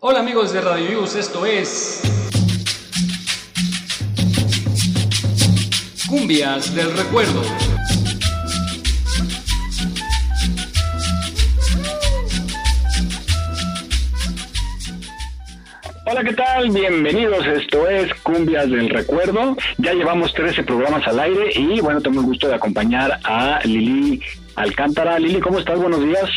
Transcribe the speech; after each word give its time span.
Hola 0.00 0.20
amigos 0.20 0.52
de 0.52 0.60
Radio 0.60 1.00
Yus, 1.00 1.16
esto 1.16 1.44
es 1.44 2.00
Cumbias 6.08 6.72
del 6.72 6.96
Recuerdo. 6.96 7.42
Hola, 16.06 16.22
¿qué 16.22 16.32
tal? 16.32 16.70
Bienvenidos. 16.70 17.44
Esto 17.48 17.88
es 17.88 18.14
Cumbias 18.22 18.70
del 18.70 18.90
Recuerdo. 18.90 19.56
Ya 19.78 19.94
llevamos 19.94 20.32
13 20.32 20.62
programas 20.62 21.08
al 21.08 21.18
aire 21.18 21.50
y 21.56 21.80
bueno, 21.80 22.00
tengo 22.00 22.20
el 22.20 22.26
gusto 22.26 22.46
de 22.46 22.54
acompañar 22.54 23.18
a 23.24 23.58
Lili 23.64 24.22
Alcántara. 24.54 25.18
Lili, 25.18 25.40
¿cómo 25.40 25.58
estás? 25.58 25.76
Buenos 25.76 26.04
días. 26.04 26.30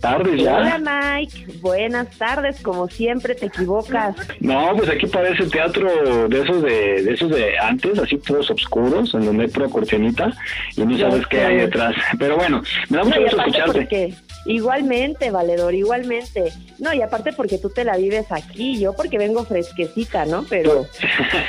Tardes 0.00 0.42
ya. 0.42 0.56
Hola 0.56 0.78
Mike, 0.78 1.46
buenas 1.60 2.10
tardes, 2.16 2.60
como 2.60 2.88
siempre 2.88 3.34
te 3.34 3.46
equivocas. 3.46 4.14
No, 4.40 4.72
pues 4.76 4.88
aquí 4.88 5.06
parece 5.06 5.46
teatro 5.46 6.28
de 6.28 6.40
esos 6.40 6.62
de, 6.62 7.02
de 7.02 7.14
esos 7.14 7.30
de 7.30 7.58
antes, 7.58 7.98
así 7.98 8.18
todos 8.18 8.50
oscuros, 8.50 9.12
en 9.14 9.26
donde 9.26 9.44
hay 9.44 9.50
pura 9.50 9.68
cortinita 9.68 10.32
y 10.76 10.84
no 10.84 10.98
sabes 10.98 11.26
qué 11.26 11.40
hay 11.40 11.56
detrás. 11.56 11.94
Pero 12.18 12.36
bueno, 12.36 12.62
me 12.88 12.98
da 12.98 13.04
mucho 13.04 13.22
gusto 13.22 13.38
escucharte. 13.38 14.14
Igualmente, 14.48 15.30
Valedor, 15.30 15.74
igualmente. 15.74 16.54
No, 16.78 16.94
y 16.94 17.02
aparte 17.02 17.34
porque 17.34 17.58
tú 17.58 17.68
te 17.68 17.84
la 17.84 17.98
vives 17.98 18.32
aquí, 18.32 18.80
yo 18.80 18.94
porque 18.94 19.18
vengo 19.18 19.44
fresquecita, 19.44 20.24
¿no? 20.24 20.42
Pero 20.48 20.86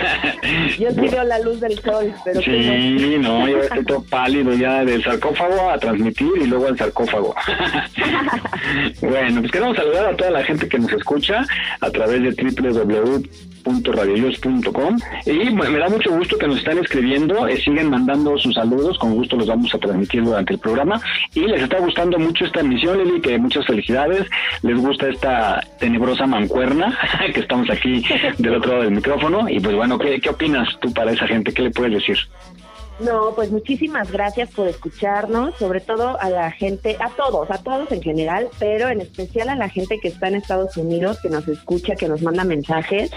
yo 0.78 0.92
sí 0.92 1.08
veo 1.10 1.24
la 1.24 1.40
luz 1.40 1.62
del 1.62 1.80
sol, 1.80 2.14
pero 2.26 2.42
Sí, 2.42 3.16
no, 3.22 3.48
yo 3.48 3.60
estoy 3.64 3.86
todo 3.86 4.04
pálido 4.04 4.54
ya 4.54 4.84
del 4.84 5.02
sarcófago 5.02 5.70
a 5.70 5.78
transmitir 5.78 6.30
y 6.42 6.46
luego 6.46 6.68
al 6.68 6.78
sarcófago. 6.78 7.34
bueno, 9.02 9.40
pues 9.40 9.52
queremos 9.54 9.78
saludar 9.78 10.06
a 10.08 10.18
toda 10.18 10.32
la 10.32 10.44
gente 10.44 10.68
que 10.68 10.80
nos 10.80 10.92
escucha 10.92 11.46
a 11.80 11.90
través 11.92 12.22
de 12.22 12.32
www 12.32 13.50
.radioyos.com 13.64 14.98
y 15.26 15.50
me 15.50 15.78
da 15.78 15.90
mucho 15.90 16.12
gusto 16.12 16.38
que 16.38 16.48
nos 16.48 16.58
están 16.58 16.78
escribiendo, 16.80 17.48
eh, 17.48 17.58
siguen 17.62 17.90
mandando 17.90 18.38
sus 18.38 18.56
saludos, 18.56 18.98
con 18.98 19.16
gusto 19.16 19.36
los 19.36 19.48
vamos 19.48 19.74
a 19.74 19.78
transmitir 19.78 20.24
durante 20.24 20.54
el 20.54 20.60
programa 20.60 21.02
y 21.34 21.42
les 21.42 21.62
está 21.62 21.80
gustando 21.80 22.18
mucho 22.18 22.46
esta 22.46 22.62
emisión, 22.62 22.89
Lili, 22.96 23.22
que 23.22 23.38
muchas 23.38 23.66
felicidades, 23.66 24.28
les 24.62 24.78
gusta 24.78 25.10
esta 25.10 25.62
tenebrosa 25.80 26.26
mancuerna 26.26 26.98
que 27.34 27.40
estamos 27.40 27.70
aquí 27.70 28.04
del 28.38 28.56
otro 28.56 28.72
lado 28.72 28.84
del 28.84 28.96
micrófono 28.96 29.50
y 29.50 29.60
pues 29.60 29.76
bueno, 29.76 29.98
¿qué, 29.98 30.20
qué 30.20 30.30
opinas 30.30 30.68
tú 30.80 30.94
para 30.94 31.12
esa 31.12 31.28
gente? 31.28 31.54
¿Qué 31.54 31.64
le 31.64 31.72
puedes 31.72 31.94
decir? 31.94 32.18
No, 33.00 33.34
pues 33.34 33.50
muchísimas 33.50 34.12
gracias 34.12 34.50
por 34.50 34.68
escucharnos, 34.68 35.56
sobre 35.58 35.80
todo 35.80 36.20
a 36.20 36.30
la 36.30 36.52
gente, 36.52 36.98
a 37.00 37.10
todos, 37.10 37.50
a 37.50 37.58
todos 37.64 37.92
en 37.92 38.02
general, 38.02 38.50
pero 38.60 38.90
en 38.90 39.00
especial 39.00 39.50
a 39.50 39.56
la 39.56 39.70
gente 39.70 40.00
que 40.00 40.10
está 40.10 40.28
en 40.28 40.36
Estados 40.36 40.76
Unidos, 40.76 41.20
que 41.22 41.30
nos 41.30 41.48
escucha, 41.48 41.96
que 41.96 42.10
nos 42.10 42.22
manda 42.22 42.44
mensajes, 42.44 43.12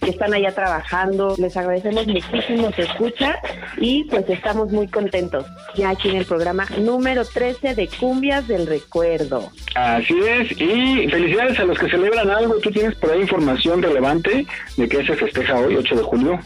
que 0.00 0.10
están 0.10 0.34
allá 0.34 0.52
trabajando. 0.52 1.36
Les 1.38 1.56
agradecemos 1.56 2.06
muchísimo 2.06 2.72
su 2.72 2.82
escucha 2.82 3.40
y 3.76 4.04
pues 4.04 4.28
estamos 4.28 4.72
muy 4.72 4.88
contentos 4.88 5.46
ya 5.76 5.90
aquí 5.90 6.08
en 6.08 6.16
el 6.16 6.24
programa 6.24 6.66
número 6.78 7.24
13 7.24 7.74
de 7.74 7.88
Cumbias 7.88 8.48
del 8.48 8.66
Recuerdo. 8.66 9.50
Así 9.74 10.18
es, 10.18 10.50
y 10.52 11.08
felicidades 11.08 11.58
a 11.60 11.64
los 11.64 11.78
que 11.78 11.88
celebran 11.88 12.30
algo. 12.30 12.54
¿Tú 12.58 12.70
tienes 12.70 12.96
por 12.96 13.12
ahí 13.12 13.20
información 13.20 13.82
relevante 13.82 14.46
de 14.76 14.88
qué 14.88 15.04
se 15.06 15.14
festeja 15.14 15.58
hoy, 15.58 15.76
8 15.76 15.94
de 15.94 16.02
julio? 16.02 16.40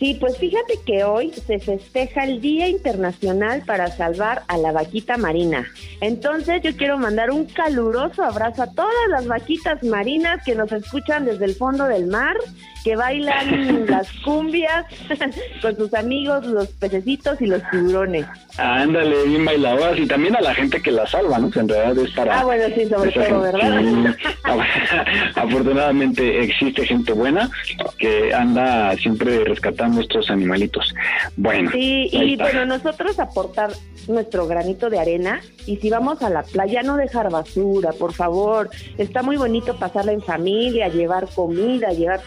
Sí, 0.00 0.16
pues 0.18 0.38
fíjate 0.38 0.78
que 0.86 1.04
hoy 1.04 1.30
se 1.30 1.58
festeja 1.58 2.24
el 2.24 2.40
Día 2.40 2.68
Internacional 2.68 3.62
para 3.66 3.88
Salvar 3.88 4.44
a 4.48 4.56
la 4.56 4.72
Vaquita 4.72 5.18
Marina. 5.18 5.66
Entonces 6.00 6.62
yo 6.62 6.74
quiero 6.74 6.96
mandar 6.96 7.30
un 7.30 7.44
caluroso 7.44 8.24
abrazo 8.24 8.62
a 8.62 8.72
todas 8.72 8.94
las 9.10 9.26
vaquitas 9.26 9.82
marinas 9.82 10.42
que 10.42 10.54
nos 10.54 10.72
escuchan 10.72 11.26
desde 11.26 11.44
el 11.44 11.54
fondo 11.54 11.84
del 11.84 12.06
mar, 12.06 12.34
que 12.82 12.96
bailan 12.96 13.84
las 13.90 14.10
cumbias 14.24 14.86
con 15.60 15.76
sus 15.76 15.92
amigos, 15.92 16.46
los 16.46 16.68
pececitos 16.68 17.38
y 17.42 17.46
los 17.48 17.60
tiburones. 17.70 18.24
Ándale, 18.56 19.24
bien 19.24 19.44
bailadoras 19.44 19.98
y 19.98 20.06
también 20.06 20.34
a 20.34 20.40
la 20.40 20.54
gente 20.54 20.80
que 20.80 20.92
las 20.92 21.10
salva, 21.10 21.38
¿no? 21.38 21.50
Que 21.50 21.60
en 21.60 21.68
realidad 21.68 22.04
es 22.06 22.10
para... 22.12 22.40
Ah, 22.40 22.44
bueno, 22.44 22.74
sí, 22.74 22.86
sobre 22.88 23.12
todo, 23.12 23.40
¿verdad? 23.42 24.16
Afortunadamente 25.34 26.42
existe 26.42 26.86
gente 26.86 27.12
buena 27.12 27.50
que 27.98 28.32
anda 28.32 28.96
siempre 28.96 29.44
rescatando 29.44 29.89
nuestros 29.94 30.30
animalitos. 30.30 30.94
Bueno. 31.36 31.70
Sí, 31.72 32.08
y 32.12 32.36
bueno, 32.36 32.64
nosotros 32.66 33.18
aportar 33.18 33.70
nuestro 34.08 34.46
granito 34.46 34.90
de 34.90 34.98
arena 34.98 35.40
y 35.66 35.76
si 35.76 35.90
vamos 35.90 36.22
a 36.22 36.30
la 36.30 36.42
playa 36.42 36.82
no 36.82 36.96
dejar 36.96 37.30
basura, 37.30 37.92
por 37.92 38.12
favor. 38.12 38.70
Está 38.98 39.22
muy 39.22 39.36
bonito 39.36 39.76
pasarla 39.76 40.12
en 40.12 40.22
familia, 40.22 40.88
llevar 40.88 41.28
comida, 41.34 41.90
llevar 41.90 42.20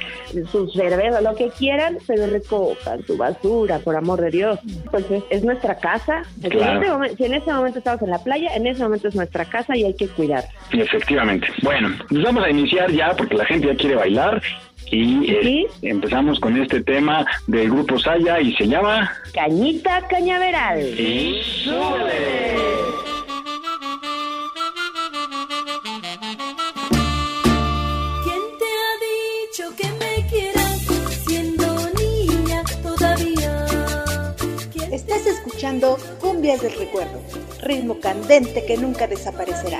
sus 0.51 0.73
cervezas, 0.73 1.21
lo 1.21 1.35
que 1.35 1.49
quieran, 1.49 1.97
pero 2.07 2.27
recojan 2.27 3.05
su 3.05 3.17
basura, 3.17 3.79
por 3.79 3.95
amor 3.95 4.21
de 4.21 4.31
Dios. 4.31 4.59
Pues 4.91 5.05
es, 5.29 5.43
nuestra 5.43 5.77
casa. 5.77 6.23
Este 6.41 7.17
si 7.17 7.25
en 7.25 7.33
ese 7.33 7.51
momento 7.51 7.79
estamos 7.79 8.01
en 8.01 8.09
la 8.11 8.23
playa, 8.23 8.55
en 8.55 8.65
ese 8.67 8.83
momento 8.83 9.07
es 9.09 9.15
nuestra 9.15 9.45
casa 9.45 9.75
y 9.75 9.83
hay 9.83 9.93
que 9.93 10.07
cuidar. 10.07 10.45
Efectivamente. 10.71 11.47
Bueno, 11.61 11.89
nos 12.09 12.23
vamos 12.23 12.45
a 12.45 12.49
iniciar 12.49 12.91
ya 12.91 13.13
porque 13.15 13.35
la 13.35 13.45
gente 13.45 13.67
ya 13.67 13.75
quiere 13.75 13.95
bailar 13.95 14.41
y 14.93 15.31
eh, 15.31 15.67
empezamos 15.81 16.39
con 16.39 16.55
este 16.61 16.83
tema 16.83 17.25
del 17.47 17.71
grupo 17.71 17.97
Saya 17.97 18.39
y 18.39 18.53
se 18.53 18.67
llama 18.67 19.11
Cañita 19.33 20.07
Cañaveral. 20.07 20.81
Y 20.81 21.41
¿Quién 28.23 28.43
te 28.59 28.69
ha 28.69 28.93
dicho 29.09 29.75
que 29.75 29.87
me 29.93 30.27
quieras 30.29 30.81
siendo 31.25 31.65
niña 31.97 32.63
todavía? 32.83 33.65
Estás 34.91 35.25
escuchando 35.25 35.97
Cumbias 36.21 36.61
del 36.61 36.77
Recuerdo, 36.77 37.19
ritmo 37.63 37.99
candente 37.99 38.63
que 38.67 38.77
nunca 38.77 39.07
desaparecerá. 39.07 39.79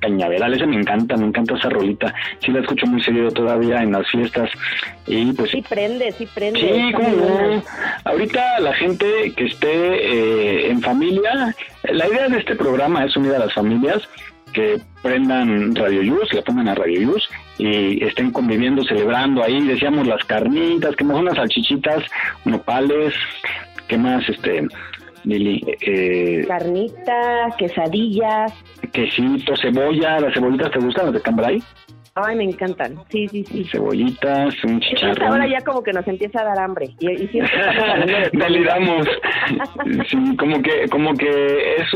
Cañaveral. 0.00 0.54
Ese 0.54 0.66
me 0.66 0.76
encanta, 0.76 1.16
me 1.16 1.26
encanta 1.26 1.56
esa 1.56 1.68
rolita. 1.68 2.14
Sí 2.40 2.52
la 2.52 2.60
escucho 2.60 2.86
muy 2.86 3.02
seguido 3.02 3.30
todavía 3.30 3.82
en 3.82 3.92
las 3.92 4.08
fiestas. 4.10 4.50
Y 5.06 5.32
pues 5.32 5.50
Sí 5.50 5.62
prende, 5.68 6.12
sí 6.12 6.26
prende. 6.34 6.60
Sí, 6.60 6.92
cómo 6.92 7.08
no. 7.08 7.62
Ahorita 8.04 8.60
la 8.60 8.74
gente 8.74 9.06
que 9.36 9.46
esté 9.46 9.68
eh, 9.68 10.70
en 10.70 10.80
familia, 10.80 11.54
la 11.84 12.08
idea 12.08 12.28
de 12.28 12.38
este 12.38 12.54
programa 12.56 13.04
es 13.04 13.16
unir 13.16 13.34
a 13.34 13.38
las 13.38 13.54
familias 13.54 14.02
que 14.52 14.80
prendan 15.02 15.74
Radio 15.74 16.02
Yus, 16.02 16.32
le 16.32 16.42
pongan 16.42 16.68
a 16.68 16.74
Radio 16.74 17.00
Yus 17.00 17.28
y 17.58 18.02
estén 18.04 18.30
conviviendo, 18.30 18.82
celebrando 18.84 19.42
ahí, 19.42 19.60
decíamos 19.66 20.06
las 20.06 20.24
carnitas, 20.24 20.96
que 20.96 21.04
más 21.04 21.18
unas 21.18 21.36
salchichitas, 21.36 22.02
nopales, 22.44 23.14
¿qué 23.88 23.98
más, 23.98 24.28
este, 24.28 24.66
Lili? 25.24 25.64
Eh, 25.80 26.44
Carnitas, 26.46 27.56
quesadillas. 27.56 28.52
Quesito, 28.98 29.54
cebolla, 29.56 30.18
las 30.18 30.34
cebollitas, 30.34 30.72
¿te 30.72 30.80
gustan 30.80 31.06
las 31.06 31.14
de 31.14 31.22
Cambrai? 31.22 31.62
Ay, 32.24 32.36
me 32.36 32.44
encantan. 32.44 32.96
Sí, 33.10 33.28
sí, 33.28 33.44
sí. 33.44 33.64
Cebollitas, 33.70 34.54
un 34.64 34.80
chicharrón. 34.80 35.32
ahora 35.32 35.46
ya 35.46 35.60
como 35.64 35.82
que 35.82 35.92
nos 35.92 36.06
empieza 36.08 36.40
a 36.40 36.44
dar 36.44 36.58
hambre. 36.58 36.90
Y, 37.00 37.10
y 37.10 37.28
siempre. 37.28 37.54
Deliramos. 38.32 39.06
Sí, 40.08 40.36
como 40.36 40.60
que, 40.62 40.88
como 40.90 41.14
que 41.14 41.26
es 41.76 41.86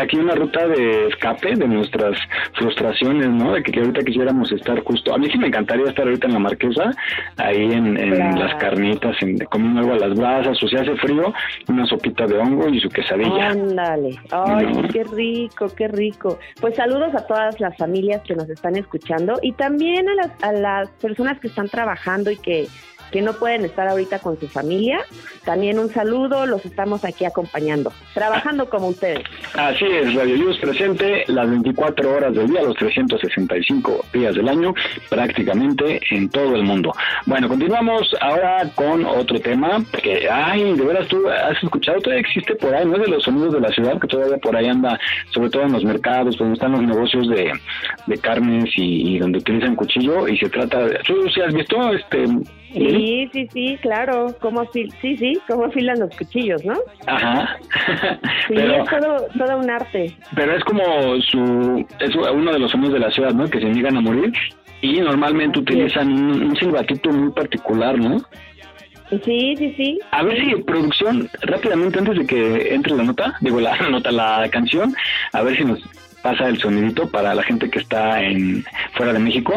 aquí 0.00 0.16
una 0.18 0.34
ruta 0.34 0.66
de 0.66 1.06
escape 1.08 1.54
de 1.54 1.66
nuestras 1.68 2.16
frustraciones, 2.54 3.28
¿no? 3.28 3.52
De 3.52 3.62
que, 3.62 3.70
que 3.72 3.80
ahorita 3.80 4.00
quisiéramos 4.02 4.50
estar 4.52 4.80
justo. 4.82 5.14
A 5.14 5.18
mí 5.18 5.28
sí 5.30 5.38
me 5.38 5.46
encantaría 5.48 5.86
estar 5.86 6.04
ahorita 6.04 6.26
en 6.26 6.32
la 6.34 6.38
marquesa, 6.40 6.90
ahí 7.36 7.62
en, 7.72 7.96
en 7.96 8.14
Claro. 8.16 8.38
las 8.44 8.54
carnitas, 8.56 9.16
en, 9.22 9.38
comiendo 9.46 9.80
algo 9.80 9.92
a 9.92 10.08
las 10.08 10.18
brasas, 10.18 10.62
o 10.62 10.68
si 10.68 10.76
hace 10.76 10.94
frío, 10.96 11.32
una 11.68 11.86
sopita 11.86 12.26
de 12.26 12.38
hongo 12.38 12.68
y 12.68 12.80
su 12.80 12.88
quesadilla. 12.88 13.50
Ándale. 13.50 14.16
Ay, 14.30 14.66
No. 14.66 14.88
qué 14.88 15.04
rico, 15.04 15.66
qué 15.76 15.88
rico. 15.88 16.38
Pues 16.60 16.74
saludos 16.76 17.14
a 17.14 17.26
todas 17.26 17.60
las 17.60 17.76
familias 17.76 18.22
que 18.22 18.34
nos 18.34 18.48
están 18.48 18.76
escuchando 18.76 19.34
y 19.42 19.52
también 19.52 19.65
a 19.66 20.14
las, 20.14 20.30
a 20.42 20.52
las 20.52 20.88
personas 20.90 21.40
que 21.40 21.48
están 21.48 21.68
trabajando 21.68 22.30
y 22.30 22.36
que, 22.36 22.68
que 23.10 23.22
no 23.22 23.32
pueden 23.34 23.64
estar 23.64 23.88
ahorita 23.88 24.18
con 24.18 24.38
su 24.38 24.48
familia. 24.48 25.00
También 25.44 25.78
un 25.78 25.88
saludo, 25.90 26.44
los 26.46 26.64
estamos 26.64 27.04
aquí 27.04 27.24
acompañando, 27.24 27.92
trabajando 28.14 28.68
como 28.68 28.88
ustedes. 28.88 29.20
Así 29.54 29.84
es, 29.84 30.14
Radio 30.14 30.36
Luz 30.36 30.58
presente 30.58 31.24
las 31.28 31.48
24 31.48 32.16
horas 32.16 32.34
del 32.34 32.48
día, 32.48 32.62
los 32.62 32.74
365 32.76 34.04
días 34.12 34.34
del 34.34 34.48
año, 34.48 34.74
prácticamente 35.08 36.00
en 36.10 36.28
todo 36.30 36.56
el 36.56 36.64
mundo. 36.64 36.92
Bueno, 37.26 37.48
continuamos 37.48 38.12
ahora 38.20 38.68
con 38.74 39.04
otro 39.04 39.38
tema 39.40 39.84
que, 40.02 40.28
ay, 40.28 40.74
de 40.74 40.84
veras 40.84 41.06
tú 41.06 41.28
has 41.28 41.62
escuchado, 41.62 42.00
todavía 42.00 42.22
existe 42.22 42.56
por 42.56 42.74
ahí, 42.74 42.84
¿no? 42.84 42.98
De 42.98 43.06
los 43.06 43.22
sonidos 43.22 43.54
de 43.54 43.60
la 43.60 43.68
ciudad, 43.68 44.00
que 44.00 44.08
todavía 44.08 44.38
por 44.38 44.56
ahí 44.56 44.66
anda, 44.66 44.98
sobre 45.30 45.50
todo 45.50 45.62
en 45.62 45.72
los 45.72 45.84
mercados, 45.84 46.36
donde 46.36 46.54
están 46.54 46.72
los 46.72 46.82
negocios 46.82 47.28
de, 47.28 47.52
de 48.06 48.18
carnes 48.18 48.70
y, 48.76 49.14
y 49.14 49.18
donde 49.20 49.40
utilizan 49.56 49.76
cuchillo 49.76 50.28
y 50.28 50.36
se 50.38 50.48
trata, 50.48 50.86
de- 50.86 50.98
tú 51.06 51.14
sí 51.34 51.40
has 51.40 51.52
visto, 51.54 51.92
este, 51.92 52.26
Sí, 52.72 53.30
sí, 53.32 53.48
sí, 53.54 53.78
claro. 53.80 54.26
Cómo 54.40 54.60
afil- 54.62 54.92
sí, 55.00 55.16
sí, 55.16 55.32
cómo 55.48 55.64
afilan 55.64 55.98
los 55.98 56.14
cuchillos, 56.14 56.62
¿no? 56.64 56.74
Ajá. 57.06 57.56
Sí, 58.48 58.54
Pero- 58.54 58.82
es 58.82 58.90
todo, 58.90 59.26
todo 59.38 59.58
un 59.58 59.70
arte. 59.70 60.14
Pero 60.34 60.52
es 60.56 60.62
como 60.64 60.82
su 61.22 61.86
es 62.00 62.14
uno 62.14 62.52
de 62.52 62.58
los 62.58 62.70
sonidos 62.70 62.92
de 62.94 63.00
la 63.00 63.10
ciudad, 63.10 63.32
¿no? 63.32 63.48
Que 63.48 63.60
se 63.60 63.66
niegan 63.70 63.96
a 63.96 64.00
morir 64.02 64.30
y 64.82 65.00
normalmente 65.00 65.58
Así 65.58 65.72
utilizan 65.72 66.12
un, 66.12 66.42
un 66.48 66.56
silbatito 66.56 67.10
muy 67.10 67.30
particular, 67.32 67.98
¿no? 67.98 68.18
Sí, 69.24 69.54
sí, 69.56 69.72
sí. 69.76 69.98
A 70.10 70.22
ver 70.24 70.36
si 70.38 70.56
producción 70.62 71.30
rápidamente 71.42 71.98
antes 72.00 72.18
de 72.18 72.26
que 72.26 72.74
entre 72.74 72.94
la 72.96 73.04
nota, 73.04 73.34
digo 73.40 73.58
la 73.60 73.74
nota 73.90 74.10
la 74.12 74.48
canción, 74.50 74.92
a 75.32 75.42
ver 75.42 75.56
si 75.56 75.64
nos 75.64 75.80
pasa 76.26 76.48
el 76.48 76.58
sonidito 76.58 77.08
para 77.08 77.34
la 77.36 77.42
gente 77.44 77.70
que 77.70 77.78
está 77.78 78.20
en 78.20 78.64
fuera 78.94 79.12
de 79.12 79.20
México 79.20 79.52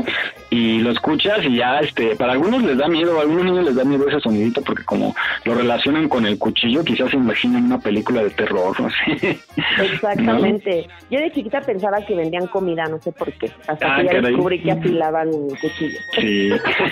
y 0.51 0.77
lo 0.81 0.91
escuchas 0.91 1.39
y 1.43 1.55
ya 1.55 1.79
este 1.79 2.15
para 2.15 2.33
algunos 2.33 2.61
les 2.61 2.77
da 2.77 2.87
miedo, 2.87 3.17
a 3.17 3.21
algunos 3.23 3.43
niños 3.45 3.65
les 3.65 3.75
da 3.75 3.83
miedo 3.83 4.07
ese 4.07 4.19
sonidito 4.19 4.61
porque 4.61 4.83
como 4.83 5.15
lo 5.45 5.55
relacionan 5.55 6.07
con 6.07 6.27
el 6.27 6.37
cuchillo, 6.37 6.83
quizás 6.83 7.09
se 7.09 7.17
imaginan 7.17 7.65
una 7.65 7.79
película 7.79 8.21
de 8.23 8.29
terror, 8.29 8.79
no 8.79 8.87
sé. 8.91 9.39
Exactamente. 9.81 10.87
Yo 11.09 11.19
de 11.19 11.31
chiquita 11.31 11.59
pensaba 11.61 12.05
que 12.05 12.13
vendían 12.15 12.45
comida, 12.47 12.85
no 12.85 12.99
sé 13.01 13.11
por 13.13 13.31
qué. 13.33 13.51
Hasta 13.67 13.95
Ah, 13.95 13.97
que 13.97 14.05
ya 14.05 14.11
caray. 14.11 14.31
descubrí 14.31 14.61
que 14.61 14.71
afilaban 14.71 15.29
cuchillos. 15.61 16.05
Sí, 16.19 16.49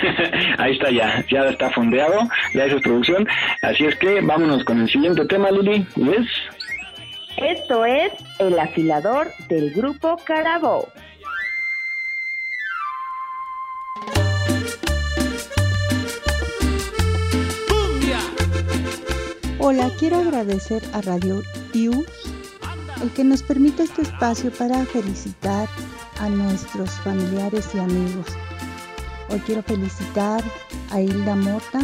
ahí 0.58 0.72
está 0.74 0.90
ya, 0.90 1.24
ya 1.30 1.50
está 1.50 1.70
fondeado, 1.70 2.22
ya 2.56 2.66
es 2.66 2.82
producción. 2.82 3.28
Así 3.62 3.86
es 3.86 3.96
que 3.98 4.22
vámonos 4.22 4.64
con 4.64 4.82
el 4.82 4.90
siguiente 4.90 5.24
tema, 5.26 5.52
Lili. 5.52 5.86
¿Y 5.96 6.10
es? 6.10 6.26
Esto 7.38 7.86
es 7.86 8.12
el 8.40 8.58
afilador 8.58 9.32
del 9.48 9.72
grupo 9.72 10.18
Carabó. 10.26 10.88
Hola, 19.60 19.92
quiero 20.00 20.18
agradecer 20.18 20.82
a 20.94 21.02
Radio 21.02 21.44
IUS 21.74 22.08
el 23.04 23.12
que 23.12 23.24
nos 23.24 23.44
permite 23.44 23.84
este 23.84 24.02
espacio 24.02 24.52
para 24.52 24.84
felicitar 24.86 25.70
a 26.20 26.30
nuestros 26.30 26.90
familiares 27.02 27.70
y 27.76 27.78
amigos. 27.78 28.26
Hoy 29.30 29.40
quiero 29.42 29.62
felicitar 29.62 30.42
a 30.90 31.02
Hilda 31.02 31.36
Mota 31.36 31.82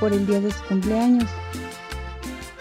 por 0.00 0.12
el 0.12 0.26
día 0.26 0.40
de 0.40 0.50
su 0.50 0.64
cumpleaños. 0.64 1.30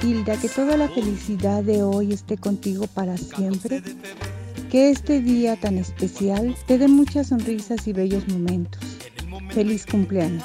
Hilda, 0.02 0.38
que 0.38 0.50
toda 0.50 0.78
la 0.78 0.90
felicidad 0.90 1.64
de 1.64 1.84
hoy 1.84 2.14
esté 2.14 2.38
contigo 2.38 2.88
para 2.88 3.18
siempre. 3.18 3.82
Que 4.70 4.90
este 4.90 5.22
día 5.22 5.56
tan 5.56 5.78
especial 5.78 6.56
te 6.68 6.78
dé 6.78 6.88
muchas 6.88 7.28
sonrisas 7.28 7.88
y 7.88 7.94
bellos 7.94 8.28
momentos. 8.28 8.82
Feliz 9.52 9.86
cumpleaños. 9.86 10.44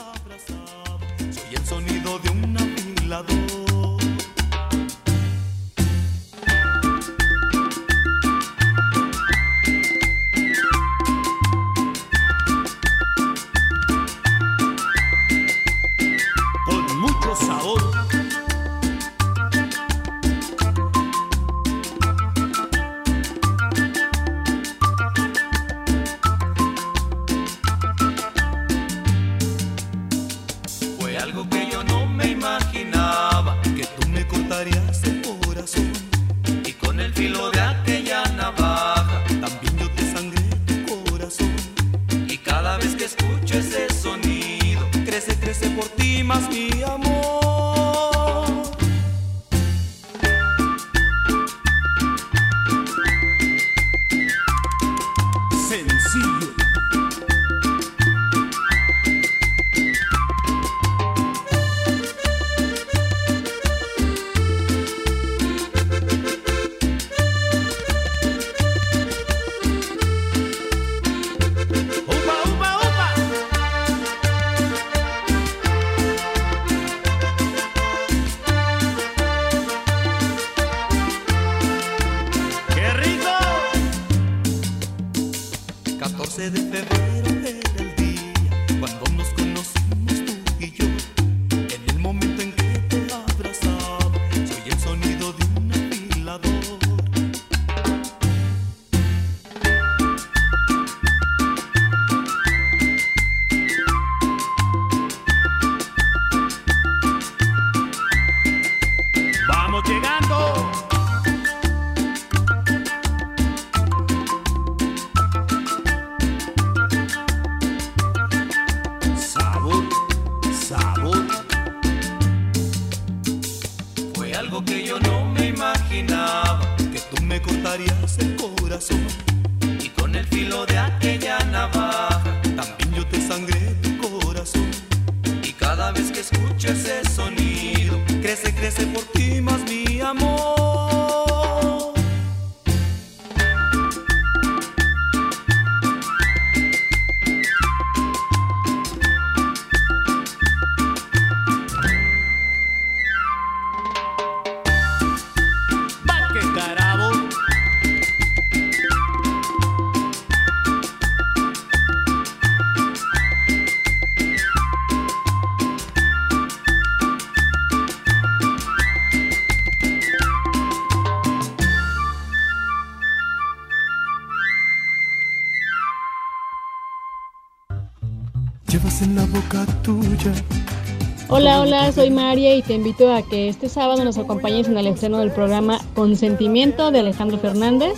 Hola, 181.60 181.82
hola, 181.82 181.92
soy 181.92 182.10
María 182.10 182.56
y 182.56 182.62
te 182.62 182.72
invito 182.72 183.12
a 183.12 183.20
que 183.20 183.50
este 183.50 183.68
sábado 183.68 184.02
nos 184.02 184.16
acompañes 184.16 184.66
en 184.66 184.78
el 184.78 184.86
estreno 184.86 185.18
del 185.18 185.30
programa 185.30 185.78
Consentimiento 185.94 186.90
de 186.90 187.00
Alejandro 187.00 187.36
Fernández. 187.36 187.92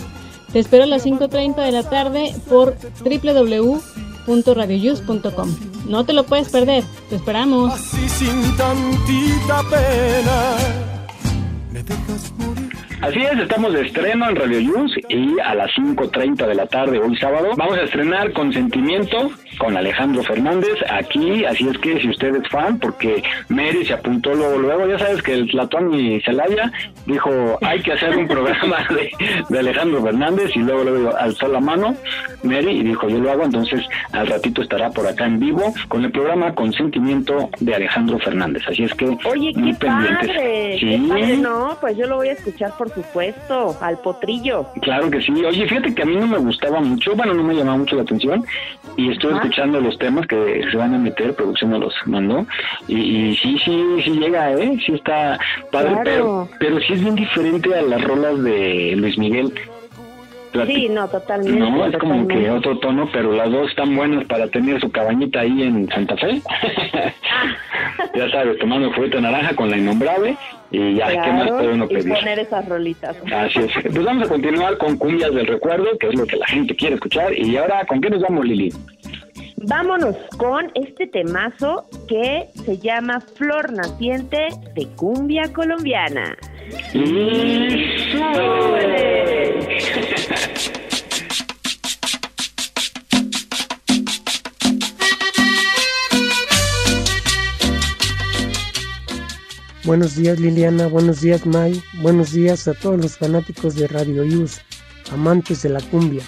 Te 0.51 0.59
espero 0.59 0.83
a 0.83 0.85
las 0.85 1.05
5.30 1.05 1.63
de 1.63 1.71
la 1.71 1.89
tarde 1.89 2.35
por 2.49 2.75
www.radioyus.com. 3.05 5.55
No 5.87 6.03
te 6.03 6.11
lo 6.11 6.25
puedes 6.25 6.49
perder, 6.49 6.83
te 7.09 7.15
esperamos. 7.15 7.73
así 7.73 8.09
sin 8.09 8.57
tantita 8.57 9.61
pena. 9.69 10.57
Me 11.71 11.83
dejas 11.83 12.33
morir. 12.39 12.69
Así 12.99 13.19
es, 13.19 13.39
estamos 13.39 13.71
de 13.71 13.85
estreno 13.85 14.29
en 14.29 14.35
Radio 14.35 14.59
News 14.59 14.91
y 15.07 15.39
a 15.39 15.55
las 15.55 15.71
5.30 15.71 16.47
de 16.47 16.55
la 16.55 16.67
tarde 16.67 16.99
hoy 16.99 17.15
sábado 17.15 17.51
vamos 17.55 17.77
a 17.77 17.83
estrenar 17.83 18.33
Consentimiento 18.33 19.31
con 19.57 19.75
Alejandro 19.77 20.23
Fernández 20.23 20.75
aquí, 20.89 21.45
así 21.45 21.67
es 21.67 21.77
que 21.79 21.99
si 21.99 22.09
usted 22.09 22.35
es 22.35 22.47
fan, 22.49 22.79
porque 22.79 23.23
Mary 23.49 23.85
se 23.85 23.93
apuntó 23.93 24.33
luego, 24.33 24.57
luego 24.57 24.87
ya 24.87 24.99
sabes 24.99 25.21
que 25.21 25.33
el 25.33 25.47
Platón 25.47 25.93
y 25.93 26.19
Celaya 26.21 26.71
dijo 27.05 27.29
hay 27.61 27.81
que 27.81 27.93
hacer 27.93 28.15
un 28.17 28.27
programa 28.27 28.77
de, 28.89 29.11
de 29.49 29.59
Alejandro 29.59 30.01
Fernández 30.03 30.51
y 30.55 30.59
luego 30.59 30.83
luego 30.83 31.15
alzó 31.17 31.47
la 31.47 31.59
mano 31.59 31.95
Mary 32.43 32.71
y 32.79 32.83
dijo 32.83 33.07
yo 33.09 33.17
lo 33.19 33.31
hago, 33.31 33.43
entonces 33.43 33.81
al 34.11 34.27
ratito 34.27 34.61
estará 34.61 34.89
por 34.89 35.07
acá 35.07 35.25
en 35.25 35.39
vivo 35.39 35.73
con 35.87 36.03
el 36.03 36.11
programa 36.11 36.53
Consentimiento 36.55 37.49
de 37.59 37.75
Alejandro 37.75 38.19
Fernández, 38.19 38.63
así 38.67 38.83
es 38.83 38.93
que 38.95 39.05
Oye, 39.05 39.51
muy 39.55 39.71
qué 39.73 39.79
pendientes. 39.79 40.27
padre, 40.27 40.77
Sí. 40.79 40.89
qué 40.89 41.07
padre, 41.09 41.37
no, 41.37 41.77
pues 41.79 41.97
yo 41.97 42.07
lo 42.07 42.15
voy 42.17 42.29
a 42.29 42.33
escuchar 42.33 42.71
por 42.77 42.89
supuesto, 42.89 43.77
al 43.81 43.97
potrillo. 43.99 44.65
Claro 44.81 45.09
que 45.09 45.21
sí. 45.21 45.31
Oye, 45.45 45.67
fíjate 45.67 45.93
que 45.93 46.01
a 46.01 46.05
mí 46.05 46.15
no 46.15 46.27
me 46.27 46.37
gustaba 46.37 46.79
mucho, 46.81 47.15
bueno, 47.15 47.33
no 47.33 47.43
me 47.43 47.53
llamaba 47.53 47.77
mucho 47.77 47.95
la 47.95 48.01
atención 48.03 48.43
y 48.97 49.09
Ajá. 49.37 49.42
Escuchando 49.43 49.79
los 49.81 49.97
temas 49.99 50.25
que 50.27 50.63
se 50.71 50.77
van 50.77 50.93
a 50.93 50.97
meter, 50.97 51.33
producción 51.35 51.79
los 51.79 51.93
mandó 52.05 52.45
y, 52.87 52.95
y 53.31 53.35
sí, 53.37 53.57
sí, 53.63 53.83
sí 54.03 54.11
llega, 54.11 54.51
¿eh? 54.53 54.77
Sí 54.85 54.93
está 54.93 55.37
padre, 55.71 55.89
Claro. 55.91 56.01
pero, 56.03 56.49
pero 56.59 56.79
sí 56.81 56.93
es 56.93 57.01
bien 57.01 57.15
diferente 57.15 57.73
a 57.75 57.81
las 57.81 58.01
rolas 58.03 58.41
de 58.43 58.93
Luis 58.97 59.17
Miguel. 59.17 59.53
Sí, 60.67 60.87
no, 60.87 61.07
totalmente. 61.07 61.59
No, 61.59 61.83
es 61.87 61.97
como 61.97 62.27
que 62.27 62.47
otro 62.51 62.77
tono, 62.77 63.09
pero 63.11 63.33
las 63.33 63.51
dos 63.51 63.71
están 63.71 63.95
buenas 63.95 64.23
para 64.25 64.47
tener 64.49 64.79
su 64.79 64.91
cabañita 64.91 65.39
ahí 65.39 65.63
en 65.63 65.89
Santa 65.89 66.15
Fe. 66.15 66.39
ya 68.15 68.29
sabes, 68.29 68.59
tomando 68.59 68.91
fruta 68.91 69.19
naranja 69.19 69.55
con 69.55 69.71
la 69.71 69.77
innombrable 69.77 70.37
y 70.69 70.93
ya, 70.95 71.07
¿qué 71.09 71.17
más 71.31 71.43
Claro, 71.47 71.57
puede 71.57 71.73
uno 71.73 71.85
y 71.89 71.93
pedir? 71.95 72.13
poner 72.13 72.37
esas 72.39 72.69
rolitas. 72.69 73.15
Así 73.31 73.59
es. 73.61 73.71
Pues 73.81 74.03
vamos 74.05 74.27
a 74.27 74.29
continuar 74.29 74.77
con 74.77 74.95
Cumbias 74.97 75.33
del 75.33 75.47
Recuerdo, 75.47 75.97
que 75.99 76.09
es 76.09 76.15
lo 76.15 76.25
que 76.27 76.37
la 76.37 76.45
gente 76.45 76.75
quiere 76.75 76.95
escuchar. 76.95 77.33
Y 77.35 77.57
ahora, 77.57 77.83
¿con 77.87 77.99
qué 77.99 78.11
nos 78.11 78.21
vamos, 78.21 78.45
Lili? 78.45 78.71
Vámonos 79.57 80.15
con 80.37 80.71
este 80.75 81.07
temazo 81.07 81.87
que 82.07 82.47
se 82.65 82.77
llama 82.77 83.21
Flor 83.21 83.71
Naciente 83.71 84.47
de 84.75 84.87
Cumbia 84.95 85.51
Colombiana. 85.53 86.35
Buenos 99.85 100.15
días 100.15 100.39
Liliana, 100.39 100.87
buenos 100.87 101.21
días 101.21 101.45
May, 101.45 101.81
buenos 102.01 102.31
días 102.31 102.67
a 102.67 102.73
todos 102.73 102.97
los 102.99 103.17
fanáticos 103.17 103.75
de 103.75 103.87
Radio 103.87 104.23
Yus, 104.23 104.61
amantes 105.11 105.61
de 105.61 105.69
la 105.69 105.81
cumbia. 105.81 106.23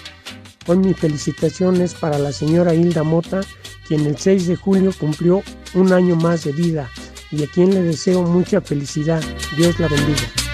Hoy 0.68 0.78
mi 0.78 0.94
felicitación 0.94 1.80
es 1.80 1.94
para 1.94 2.18
la 2.18 2.32
señora 2.32 2.74
Hilda 2.74 3.04
Mota, 3.04 3.40
quien 3.86 4.04
el 4.04 4.18
6 4.18 4.48
de 4.48 4.56
julio 4.56 4.92
cumplió 4.98 5.42
un 5.74 5.92
año 5.92 6.16
más 6.16 6.42
de 6.42 6.52
vida 6.52 6.90
y 7.30 7.44
a 7.44 7.46
quien 7.46 7.70
le 7.70 7.82
deseo 7.82 8.22
mucha 8.22 8.60
felicidad. 8.60 9.22
Dios 9.56 9.78
la 9.78 9.86
bendiga. 9.86 10.45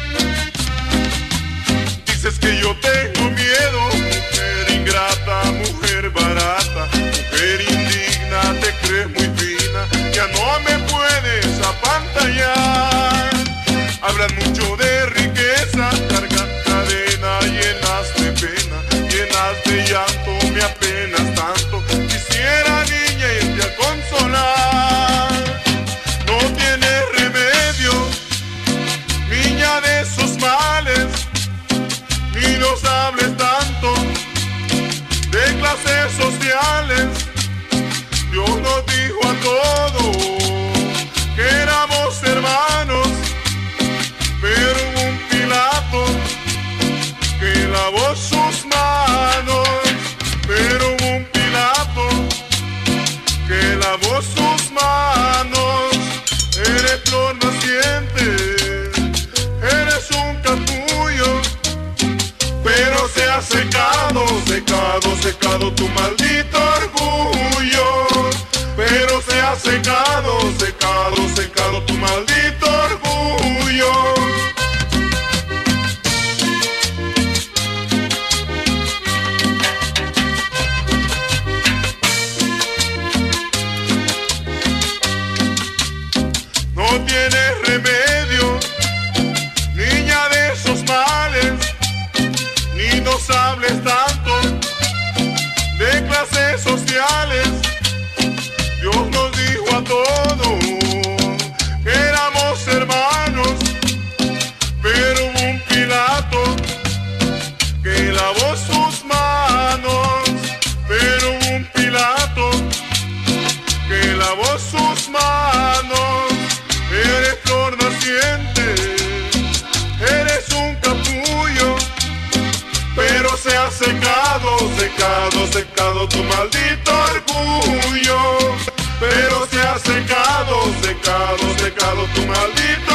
Secado, 129.85 130.75
secado, 130.83 131.59
secado 131.59 132.07
tu 132.15 132.23
maldito 132.27 132.92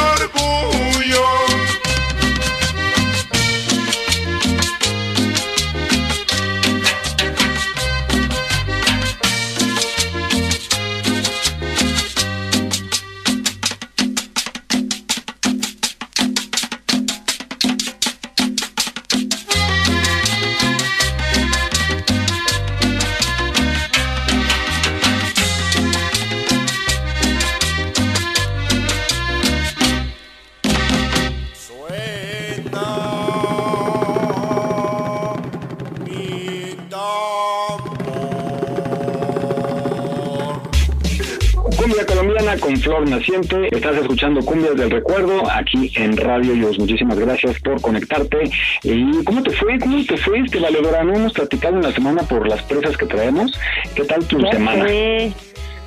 Estás 43.40 43.96
escuchando 43.96 44.44
Cumbias 44.44 44.74
del 44.74 44.90
Recuerdo 44.90 45.48
aquí 45.48 45.92
en 45.94 46.16
Radio 46.16 46.54
Yos. 46.54 46.76
Muchísimas 46.76 47.16
gracias 47.20 47.60
por 47.60 47.80
conectarte. 47.80 48.50
¿Y 48.82 49.22
cómo 49.22 49.44
te 49.44 49.50
fue? 49.52 49.78
¿Cómo 49.78 50.04
te 50.04 50.16
fue, 50.16 50.40
este 50.40 50.58
valedora? 50.58 51.04
No 51.04 51.14
hemos 51.14 51.32
platicado 51.34 51.76
en 51.76 51.82
la 51.82 51.92
semana 51.92 52.22
por 52.22 52.48
las 52.48 52.60
presas 52.64 52.96
que 52.96 53.06
traemos. 53.06 53.52
¿Qué 53.94 54.02
tal 54.04 54.24
tu 54.26 54.40
Ya 54.40 54.50
semana? 54.52 54.88
sé. 54.88 55.32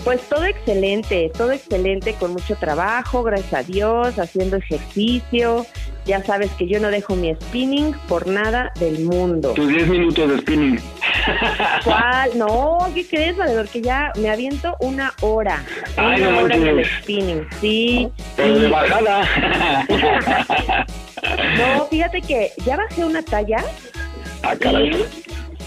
Pues 0.06 0.22
todo 0.30 0.46
excelente, 0.46 1.30
todo 1.38 1.52
excelente, 1.52 2.16
con 2.16 2.32
mucho 2.32 2.56
trabajo, 2.56 3.22
gracias 3.22 3.54
a 3.54 3.64
Dios, 3.64 4.18
haciendo 4.18 4.58
ejercicio. 4.58 5.66
Ya 6.06 6.24
sabes 6.24 6.50
que 6.54 6.68
yo 6.68 6.80
no 6.80 6.90
dejo 6.90 7.16
mi 7.16 7.36
spinning 7.36 7.94
por 8.08 8.26
nada 8.26 8.72
del 8.80 9.06
mundo. 9.06 9.54
Tus 9.54 9.68
10 9.68 9.88
minutos 9.90 10.28
de 10.30 10.38
spinning. 10.40 10.80
¿Cuál? 11.84 12.38
No, 12.38 12.80
¿qué 12.94 13.06
crees, 13.06 13.38
valedor? 13.38 13.68
Que 13.68 13.82
ya 13.82 14.12
me 14.18 14.30
aviento 14.30 14.76
una 14.80 15.14
hora. 15.22 15.64
Ay, 15.98 16.22
una 16.22 16.32
no 16.32 16.40
hora 16.40 16.56
en 16.56 16.68
el 16.68 16.86
spinning, 16.86 17.48
sí. 17.60 18.10
Pero 18.36 18.60
de 18.60 18.66
sí. 18.66 18.72
bajada. 18.72 19.28
No, 21.58 21.86
fíjate 21.86 22.22
que 22.22 22.52
ya 22.66 22.78
bajé 22.78 23.06
una 23.06 23.22
talla. 23.22 23.64
Ah, 24.42 24.56
caray. 24.60 25.06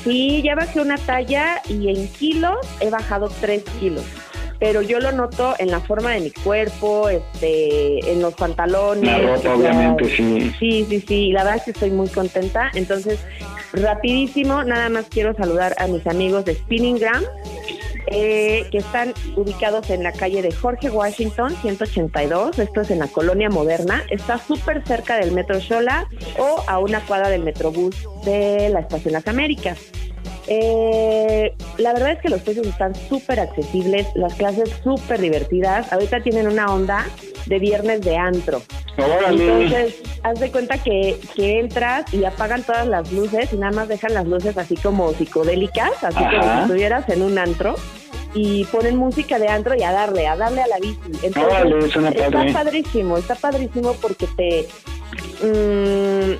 sí, 0.02 0.42
ya 0.42 0.56
bajé 0.56 0.80
una 0.80 0.98
talla 0.98 1.62
y 1.68 1.88
en 1.88 2.08
kilos 2.08 2.58
he 2.80 2.90
bajado 2.90 3.28
3 3.40 3.62
kilos. 3.78 4.04
Pero 4.64 4.80
yo 4.80 4.98
lo 4.98 5.12
noto 5.12 5.54
en 5.58 5.70
la 5.70 5.78
forma 5.80 6.12
de 6.12 6.20
mi 6.20 6.30
cuerpo, 6.30 7.10
este, 7.10 8.10
en 8.10 8.22
los 8.22 8.32
pantalones. 8.32 9.22
La 9.22 9.34
ropa, 9.34 9.56
obviamente, 9.56 10.04
sí. 10.16 10.54
Sí, 10.58 10.86
sí, 10.88 11.04
sí. 11.06 11.32
La 11.32 11.44
verdad 11.44 11.58
es 11.58 11.64
que 11.64 11.70
estoy 11.72 11.90
muy 11.90 12.08
contenta. 12.08 12.70
Entonces, 12.72 13.20
rapidísimo, 13.74 14.64
nada 14.64 14.88
más 14.88 15.04
quiero 15.10 15.34
saludar 15.34 15.76
a 15.76 15.86
mis 15.86 16.06
amigos 16.06 16.46
de 16.46 16.54
Spinningram, 16.54 17.22
eh, 18.06 18.66
que 18.72 18.78
están 18.78 19.12
ubicados 19.36 19.90
en 19.90 20.02
la 20.02 20.12
calle 20.12 20.40
de 20.40 20.50
Jorge 20.50 20.88
Washington, 20.88 21.54
182. 21.60 22.58
Esto 22.58 22.80
es 22.80 22.90
en 22.90 23.00
la 23.00 23.08
colonia 23.08 23.50
moderna. 23.50 24.02
Está 24.08 24.38
súper 24.38 24.82
cerca 24.86 25.16
del 25.18 25.32
Metro 25.32 25.60
Xola 25.60 26.08
o 26.38 26.64
a 26.66 26.78
una 26.78 27.00
cuadra 27.00 27.28
del 27.28 27.42
Metrobús 27.42 27.94
de 28.24 28.70
la 28.70 28.80
Estación 28.80 29.12
Las 29.12 29.28
Américas. 29.28 29.78
Eh, 30.46 31.54
la 31.78 31.92
verdad 31.92 32.12
es 32.12 32.20
que 32.20 32.28
los 32.28 32.42
precios 32.42 32.66
están 32.66 32.94
súper 32.94 33.40
accesibles, 33.40 34.06
las 34.14 34.34
clases 34.34 34.70
súper 34.82 35.20
divertidas. 35.20 35.92
Ahorita 35.92 36.20
tienen 36.20 36.46
una 36.46 36.66
onda 36.66 37.06
de 37.46 37.58
viernes 37.58 38.00
de 38.02 38.16
antro. 38.16 38.62
Órale. 38.96 39.42
Entonces, 39.42 40.02
haz 40.22 40.40
de 40.40 40.50
cuenta 40.50 40.78
que, 40.78 41.18
que 41.34 41.60
entras 41.60 42.12
y 42.12 42.24
apagan 42.24 42.62
todas 42.62 42.86
las 42.86 43.10
luces 43.12 43.52
y 43.52 43.56
nada 43.56 43.72
más 43.72 43.88
dejan 43.88 44.14
las 44.14 44.26
luces 44.26 44.56
así 44.56 44.76
como 44.76 45.12
psicodélicas, 45.12 46.02
así 46.02 46.18
como 46.18 46.42
si 46.42 46.60
estuvieras 46.62 47.08
en 47.08 47.22
un 47.22 47.38
antro. 47.38 47.74
Y 48.36 48.64
ponen 48.64 48.96
música 48.96 49.38
de 49.38 49.46
antro 49.46 49.76
y 49.76 49.84
a 49.84 49.92
darle, 49.92 50.26
a 50.26 50.36
darle 50.36 50.62
a 50.62 50.66
la 50.66 50.78
bici. 50.78 50.98
Entonces, 51.22 51.44
Órale, 51.44 51.88
suena 51.88 52.08
está 52.08 52.44
padrísimo, 52.52 53.16
está 53.16 53.36
padrísimo 53.36 53.94
porque 54.02 54.26
te, 54.36 54.66
mm, 55.40 56.32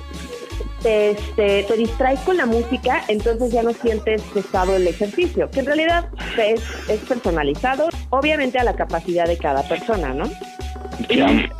te, 0.85 1.09
este, 1.11 1.63
te 1.63 1.77
distraes 1.77 2.19
con 2.19 2.37
la 2.37 2.45
música, 2.45 3.03
entonces 3.07 3.51
ya 3.51 3.63
no 3.63 3.73
sientes 3.73 4.21
pesado 4.21 4.75
el 4.75 4.87
ejercicio, 4.87 5.49
que 5.49 5.61
en 5.61 5.65
realidad 5.65 6.09
es, 6.37 6.61
es 6.87 6.99
personalizado, 6.99 7.89
obviamente 8.11 8.59
a 8.59 8.63
la 8.63 8.75
capacidad 8.75 9.25
de 9.25 9.35
cada 9.35 9.67
persona, 9.67 10.13
¿no? 10.13 10.29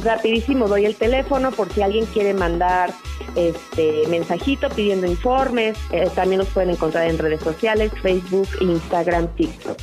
Rapidísimo 0.04 0.68
doy 0.68 0.86
el 0.86 0.96
teléfono 0.96 1.52
por 1.52 1.74
si 1.74 1.82
alguien 1.82 2.06
quiere 2.06 2.36
mandar 2.36 2.92
este 3.36 4.04
mensajito 4.10 4.70
pidiendo 4.70 5.08
informes. 5.08 5.76
Eh, 5.92 6.08
también 6.14 6.40
los 6.40 6.48
pueden 6.50 6.70
encontrar 6.70 7.10
en 7.10 7.18
redes 7.18 7.42
sociales, 7.42 7.92
Facebook, 8.04 8.48
Instagram, 8.62 9.28
TikTok. 9.36 9.78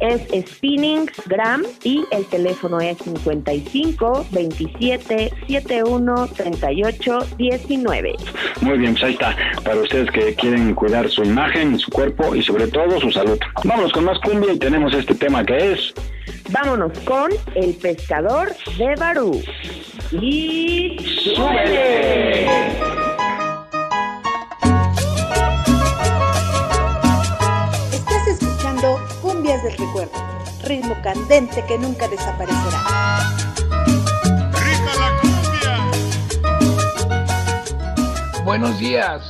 Es 0.00 0.22
Spinningsgram 0.50 1.64
y 1.82 2.04
el 2.10 2.24
teléfono 2.26 2.80
es 2.80 2.98
55 2.98 4.26
27 4.30 5.32
71 5.46 6.28
38 6.36 7.18
19. 7.36 8.14
Muy 8.60 8.78
bien, 8.78 8.92
pues 8.92 9.04
ahí 9.04 9.12
está. 9.12 9.36
Para 9.64 9.80
ustedes 9.80 10.10
que 10.10 10.34
quieren 10.34 10.74
cuidar 10.74 11.08
su 11.08 11.24
imagen, 11.24 11.78
su 11.78 11.90
cuerpo 11.90 12.34
y 12.34 12.42
sobre 12.42 12.68
todo 12.68 13.00
su 13.00 13.10
salud. 13.10 13.38
Vámonos 13.64 13.92
con 13.92 14.04
más 14.04 14.18
cumbia 14.20 14.52
y 14.52 14.58
tenemos 14.58 14.94
este 14.94 15.14
tema 15.14 15.44
que 15.44 15.72
es... 15.72 15.94
Vámonos 16.50 16.98
con 17.00 17.30
El 17.54 17.74
Pescador 17.74 18.48
de 18.78 18.94
Barú. 18.96 19.42
Y 20.12 20.96
súbele. 21.34 22.46
Cumbias 29.48 29.64
del 29.64 29.78
Recuerdo, 29.78 30.12
ritmo 30.64 30.94
candente 31.02 31.64
que 31.66 31.78
nunca 31.78 32.06
desaparecerá. 32.06 32.84
Buenos 38.44 38.78
días. 38.78 39.22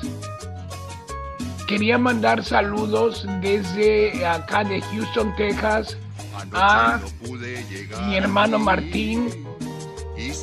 Quería 1.68 1.98
mandar 1.98 2.42
saludos 2.42 3.28
desde 3.40 4.26
acá 4.26 4.64
de 4.64 4.80
Houston, 4.80 5.36
Texas, 5.36 5.96
a 6.52 6.98
mi 8.08 8.16
hermano 8.16 8.58
Martín, 8.58 9.46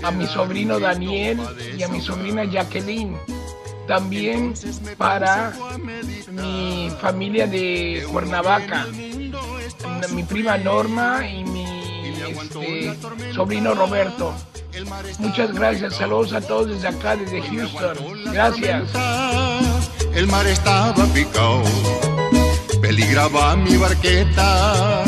a 0.04 0.12
mi 0.12 0.26
sobrino 0.26 0.80
Daniel 0.80 1.38
y 1.78 1.84
a 1.84 1.90
mi 1.90 2.00
sobrina 2.00 2.46
Jacqueline. 2.46 3.18
También 3.90 4.54
para 4.98 5.54
mi 6.32 6.90
familia 7.02 7.46
de 7.46 8.08
Cuernavaca, 8.10 8.88
mi 10.14 10.24
prima 10.24 10.58
Norma 10.58 11.28
y 11.28 11.44
mi 11.44 11.66
este, 12.30 12.96
sobrino 13.34 13.74
Roberto. 13.74 14.34
Muchas 15.20 15.54
gracias, 15.54 15.96
saludos 15.96 16.34
a 16.34 16.42
todos 16.42 16.68
desde 16.68 16.88
acá, 16.88 17.16
desde 17.16 17.42
Houston. 17.42 17.98
Gracias. 18.32 18.90
El 20.14 20.28
mar 20.28 20.46
estaba 20.48 21.06
picado, 21.08 21.64
peligraba 22.82 23.56
mi 23.56 23.78
barqueta 23.78 25.04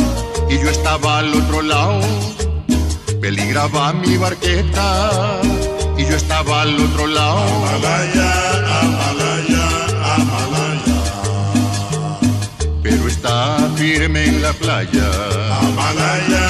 y 0.50 0.60
yo 0.60 0.70
estaba 0.70 1.20
al 1.20 1.34
otro 1.34 1.62
lado. 1.62 2.02
Peligraba 3.22 3.94
mi 3.94 4.18
barqueta 4.18 5.42
y 5.98 6.06
yo 6.06 6.16
estaba 6.16 6.62
al 6.62 6.80
otro 6.80 7.08
lado. 7.08 8.97
Firme 13.88 14.26
en 14.26 14.42
la 14.42 14.52
playa. 14.52 15.08
Amalaya, 15.62 16.46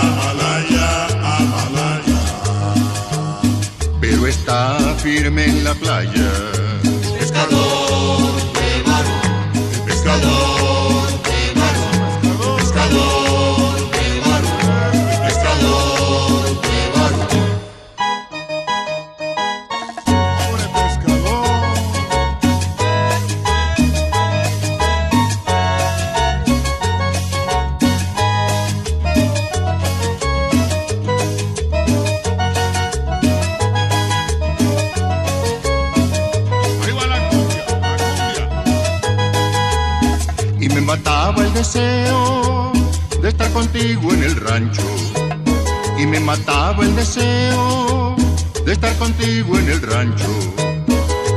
Amalaya, 0.00 0.88
Amalaya. 1.38 2.18
Pero 3.98 4.26
está 4.26 4.58
firme 4.98 5.42
en 5.46 5.64
la 5.64 5.74
playa. 5.74 6.30
Pescador 7.18 8.34
de 8.56 8.68
barro, 8.88 9.20
pescador 9.86 10.51
deseo 41.62 42.72
de 43.22 43.28
estar 43.28 43.48
contigo 43.52 44.12
en 44.12 44.24
el 44.24 44.34
rancho. 44.34 44.82
Y 45.96 46.06
me 46.06 46.18
mataba 46.18 46.82
el 46.82 46.96
deseo 46.96 48.16
de 48.66 48.72
estar 48.72 48.92
contigo 48.96 49.56
en 49.56 49.68
el 49.68 49.80
rancho. 49.80 50.32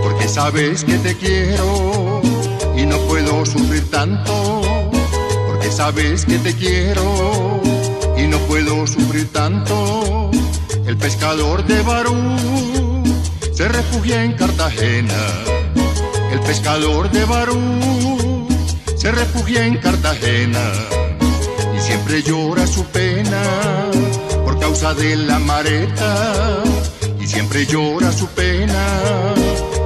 Porque 0.01 0.27
sabes 0.27 0.83
que 0.83 0.97
te 0.97 1.15
quiero 1.15 2.23
y 2.75 2.87
no 2.87 2.97
puedo 3.01 3.45
sufrir 3.45 3.87
tanto. 3.91 4.61
Porque 5.45 5.69
sabes 5.69 6.25
que 6.25 6.39
te 6.39 6.55
quiero 6.55 7.61
y 8.17 8.23
no 8.23 8.39
puedo 8.49 8.87
sufrir 8.87 9.31
tanto. 9.31 10.31
El 10.87 10.97
pescador 10.97 11.63
de 11.67 11.83
Barú 11.83 12.15
se 13.53 13.67
refugia 13.67 14.23
en 14.23 14.33
Cartagena. 14.33 15.21
El 16.31 16.39
pescador 16.39 17.11
de 17.11 17.25
Barú 17.25 18.04
se 19.05 19.11
refugia 19.11 19.63
en 19.63 19.77
Cartagena 19.77 20.63
y 21.77 21.79
siempre 21.79 22.23
llora 22.23 22.65
su 22.65 22.83
pena 22.85 23.43
por 24.43 24.59
causa 24.59 24.95
de 24.95 25.15
la 25.15 25.37
mareta 25.37 26.63
y 27.21 27.27
siempre 27.27 27.67
llora 27.67 28.11
su 28.11 28.27
pena 28.29 28.83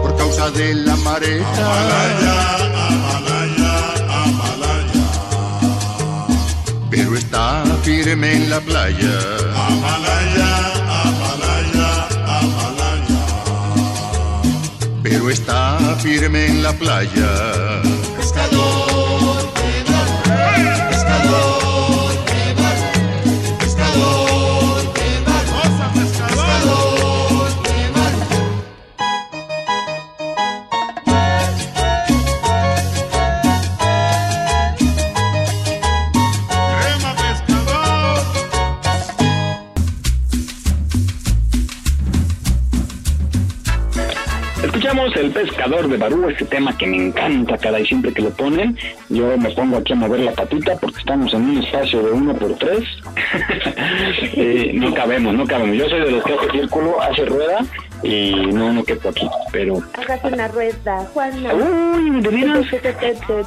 por 0.01 0.15
causa 0.15 0.49
de 0.51 0.73
la 0.73 0.95
mareta. 0.95 1.67
Pero 6.89 7.17
está 7.17 7.65
firme 7.83 8.35
en 8.37 8.49
la 8.49 8.61
playa. 8.61 9.19
Pero 15.03 15.29
está 15.29 15.77
firme 16.01 16.45
en 16.45 16.63
la 16.63 16.71
playa. 16.71 17.98
Pescador 45.39 45.87
de 45.87 45.95
Barú, 45.95 46.27
este 46.27 46.43
tema 46.43 46.77
que 46.77 46.85
me 46.85 46.97
encanta 46.97 47.57
cada 47.57 47.79
y 47.79 47.85
siempre 47.85 48.11
que 48.11 48.21
lo 48.21 48.29
ponen. 48.31 48.77
Yo 49.07 49.37
me 49.37 49.49
pongo 49.51 49.77
aquí 49.77 49.93
a 49.93 49.95
mover 49.95 50.19
la 50.19 50.33
patita 50.33 50.75
porque 50.75 50.99
estamos 50.99 51.33
en 51.33 51.43
un 51.43 51.63
espacio 51.63 52.03
de 52.03 52.11
uno 52.11 52.33
por 52.33 52.57
tres. 52.57 52.83
Eh, 54.41 54.71
no 54.73 54.93
cabemos, 54.93 55.33
no 55.33 55.45
cabemos. 55.45 55.77
Yo 55.77 55.89
soy 55.89 56.01
de 56.01 56.11
los 56.11 56.23
que 56.23 56.33
hace 56.33 56.51
círculo, 56.51 57.01
hace 57.01 57.25
rueda 57.25 57.59
y 58.03 58.31
no, 58.53 58.71
no 58.73 58.83
quepo 58.83 59.09
aquí, 59.09 59.27
pero... 59.51 59.79
Hágase 59.97 60.27
una 60.27 60.47
rueda, 60.47 60.97
Juana. 61.13 61.53
Uy, 61.53 62.21
de 62.21 62.29
veras. 62.29 62.65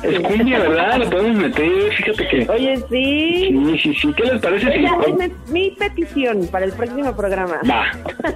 Es 0.03 0.21
cumbia, 0.21 0.59
¿verdad? 0.59 0.99
La 0.99 1.11
podemos 1.11 1.37
meter, 1.37 1.93
fíjate 1.97 2.29
que... 2.29 2.49
Oye, 2.51 2.77
sí. 2.91 3.49
Sí, 3.53 3.79
sí, 3.83 3.95
sí. 3.95 4.13
¿Qué 4.17 4.25
les 4.25 4.41
parece 4.41 4.73
si... 4.73 4.85
Es 4.85 5.15
mi- 5.17 5.53
mi 5.53 5.71
petición 5.71 6.47
para 6.49 6.65
el 6.67 6.73
próximo 6.73 7.15
programa. 7.17 7.61
Va, 7.69 7.85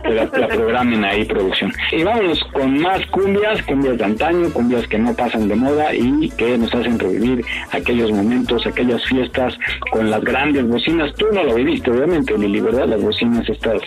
que 0.02 0.11
la, 0.11 0.24
la 0.24 0.48
programen 0.48 1.05
ahí, 1.05 1.24
producción. 1.24 1.72
Y 1.92 2.02
vámonos 2.02 2.42
con 2.52 2.81
más 2.81 3.05
cumbias, 3.07 3.62
cumbias 3.64 3.98
de 3.98 4.05
antaño, 4.05 4.50
cumbias 4.52 4.87
que 4.88 4.98
no 4.98 5.14
pasan 5.14 5.48
de 5.48 5.55
moda 5.57 5.94
y 5.94 6.31
que 6.31 6.57
nos 6.59 6.74
hacen 6.74 6.98
revivir 6.98 7.44
aquellos 7.72 8.11
momentos, 8.12 8.66
aquellas 8.66 9.05
fiestas 9.05 9.55
con 9.90 10.11
las 10.11 10.22
grandes 10.22 10.66
bocinas. 10.66 11.12
Tú 11.14 11.26
no 11.33 11.42
lo 11.44 11.55
viviste, 11.55 11.90
obviamente, 11.90 12.37
Lili, 12.38 12.61
¿verdad? 12.61 12.87
Las 12.87 13.00
bocinas 13.02 13.48
estas 13.48 13.81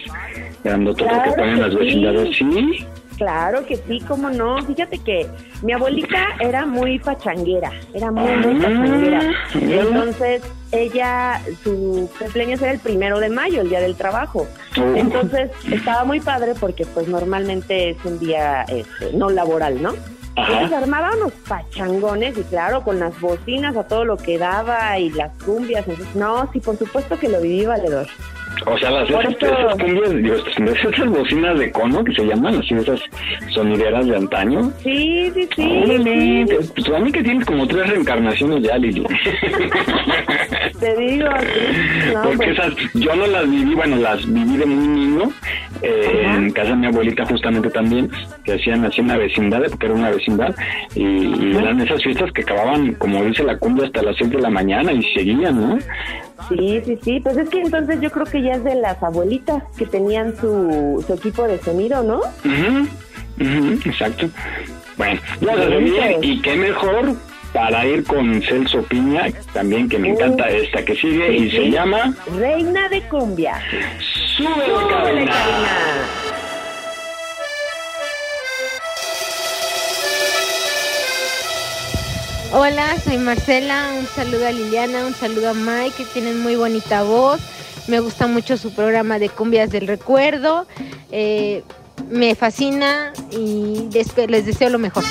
grandototas 0.63 1.13
Claro 1.13 1.31
que 1.31 1.39
ponen 1.39 1.55
que 1.55 1.61
las 1.61 1.71
sí. 1.71 1.77
vecindades, 1.77 2.37
¿sí? 2.37 2.85
Claro 3.17 3.65
que 3.65 3.75
sí, 3.75 4.01
cómo 4.07 4.29
no. 4.29 4.61
Fíjate 4.65 4.97
que 4.99 5.27
mi 5.61 5.73
abuelita 5.73 6.25
era 6.39 6.65
muy 6.65 6.99
pachanguera, 6.99 7.69
era 7.93 8.11
muy, 8.11 8.31
muy 8.37 8.63
Ah, 8.65 8.69
pachanguera. 8.69 9.21
Entonces, 9.55 10.41
ella, 10.71 11.41
su 11.61 12.09
cumpleaños 12.17 12.61
era 12.61 12.71
el 12.71 12.79
primero 12.79 13.19
de 13.19 13.27
mayo, 13.29 13.59
el 13.59 13.69
día 13.69 13.81
del 13.81 13.95
trabajo. 13.95 14.47
Oh. 14.77 14.95
Entonces, 14.95 15.51
estaba 15.69 16.05
muy 16.05 16.21
padre 16.21 16.53
porque, 16.57 16.85
pues, 16.85 17.09
normalmente 17.09 17.89
es 17.89 17.97
un 18.05 18.19
día 18.19 18.61
este, 18.63 19.11
no 19.13 19.29
laboral, 19.29 19.81
¿no? 19.81 19.93
Entonces 20.37 20.71
armaba 20.71 21.11
unos 21.17 21.33
pachangones 21.49 22.37
y 22.37 22.43
claro, 22.43 22.81
con 22.83 22.97
las 22.99 23.19
bocinas 23.19 23.75
a 23.75 23.83
todo 23.83 24.05
lo 24.05 24.15
que 24.15 24.37
daba 24.37 24.97
y 24.97 25.09
las 25.09 25.31
cumbias. 25.43 25.85
Entonces, 25.85 26.15
no, 26.15 26.49
sí, 26.53 26.61
por 26.61 26.77
supuesto 26.77 27.19
que 27.19 27.27
lo 27.27 27.41
viví 27.41 27.65
valedor. 27.65 28.07
O 28.65 28.77
sea, 28.77 28.91
las 28.91 29.09
esas, 29.09 29.25
esas 29.25 29.75
cumbias, 29.75 30.15
digo, 30.15 30.35
esas, 30.35 31.07
bocinas 31.07 31.57
de 31.57 31.71
cono 31.71 32.03
que 32.03 32.13
se 32.13 32.25
llaman, 32.25 32.55
así 32.55 32.73
esas 32.73 32.99
sonideras 33.53 34.05
de 34.05 34.17
antaño. 34.17 34.71
Sí, 34.83 35.31
sí, 35.33 35.49
sí. 35.55 35.83
Órale, 35.85 36.45
pues 36.75 36.89
a 36.89 36.99
mí 36.99 37.11
que 37.11 37.23
tienes 37.23 37.45
como 37.45 37.65
tres 37.67 37.87
reencarnaciones 37.89 38.61
ya, 38.63 38.77
Lili. 38.77 39.03
Te 40.79 40.95
digo, 40.97 41.29
sí. 41.41 42.09
No, 42.13 42.23
Porque 42.23 42.37
pues, 42.37 42.49
esas, 42.49 42.73
yo 42.93 43.15
no 43.15 43.27
las 43.27 43.49
viví, 43.49 43.75
bueno, 43.75 43.95
las 43.97 44.25
viví 44.25 44.57
de 44.57 44.65
muy 44.65 44.87
niño, 44.87 45.31
eh, 45.81 46.23
en 46.25 46.51
casa 46.51 46.69
de 46.69 46.75
mi 46.75 46.87
abuelita 46.87 47.25
justamente 47.25 47.69
también, 47.69 48.09
que 48.43 48.53
hacían 48.53 48.85
así 48.85 49.01
una 49.01 49.17
vecindad, 49.17 49.61
porque 49.69 49.85
era 49.85 49.95
una 49.95 50.11
vecindad, 50.11 50.55
y, 50.95 51.03
y 51.03 51.55
eran 51.55 51.79
esas 51.81 52.01
fiestas 52.03 52.31
que 52.31 52.41
acababan, 52.41 52.93
como 52.95 53.23
dice 53.23 53.43
la 53.43 53.57
cumbia, 53.57 53.85
hasta 53.85 54.01
las 54.01 54.15
7 54.17 54.37
de 54.37 54.41
la 54.41 54.49
mañana 54.49 54.91
y 54.91 55.03
seguían, 55.13 55.59
¿no? 55.59 55.79
Sí, 56.47 56.81
sí, 56.85 56.97
sí. 57.01 57.19
Pues 57.19 57.37
es 57.37 57.49
que 57.49 57.61
entonces 57.61 57.99
yo 58.01 58.09
creo 58.09 58.25
que 58.25 58.41
ya 58.41 58.53
es 58.53 58.63
de 58.63 58.75
las 58.75 59.01
abuelitas 59.03 59.63
que 59.77 59.85
tenían 59.85 60.35
su, 60.37 61.03
su 61.05 61.13
equipo 61.13 61.47
de 61.47 61.59
sonido, 61.59 62.01
¿no? 62.03 62.17
Ujú, 62.19 62.87
ujú, 63.39 63.73
exacto. 63.85 64.29
Bueno, 64.97 65.19
vamos 65.41 65.61
a 65.61 65.69
seguir, 65.69 65.93
y 66.21 66.41
qué 66.41 66.55
mejor 66.55 67.13
para 67.53 67.85
ir 67.85 68.03
con 68.03 68.41
Celso 68.41 68.83
Piña, 68.83 69.27
también 69.53 69.89
que 69.89 69.97
me 69.97 70.09
encanta 70.09 70.49
esta 70.49 70.83
que 70.83 70.95
sigue, 70.95 71.33
y 71.33 71.49
sí, 71.49 71.57
se 71.57 71.71
llama 71.71 72.13
Reina 72.37 72.89
de 72.89 73.01
cumbia. 73.03 73.59
Súbele, 74.37 74.65
Súbele, 74.65 74.89
Karina. 74.89 75.31
Karina. 75.31 76.29
Hola, 82.51 82.97
soy 83.03 83.17
Marcela, 83.17 83.91
un 83.99 84.07
saludo 84.07 84.47
a 84.47 84.51
Liliana, 84.51 85.05
un 85.05 85.13
saludo 85.13 85.51
a 85.51 85.53
Mike, 85.53 85.97
que 85.97 86.05
tienen 86.05 86.41
muy 86.41 86.55
bonita 86.55 87.03
voz. 87.03 87.39
Me 87.87 87.99
gusta 87.99 88.25
mucho 88.25 88.57
su 88.57 88.73
programa 88.73 89.19
de 89.19 89.29
cumbias 89.29 89.69
del 89.69 89.85
recuerdo. 89.85 90.65
Eh, 91.11 91.63
me 92.09 92.33
fascina 92.33 93.13
y 93.31 93.87
les 93.91 94.45
deseo 94.45 94.69
lo 94.69 94.79
mejor. 94.79 95.03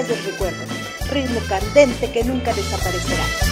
Cumbias 0.00 0.08
del 0.08 0.32
Recuerdo, 0.32 0.64
ritmo 1.10 1.40
candente 1.46 2.10
que 2.10 2.24
nunca 2.24 2.54
desaparecerá. 2.54 3.49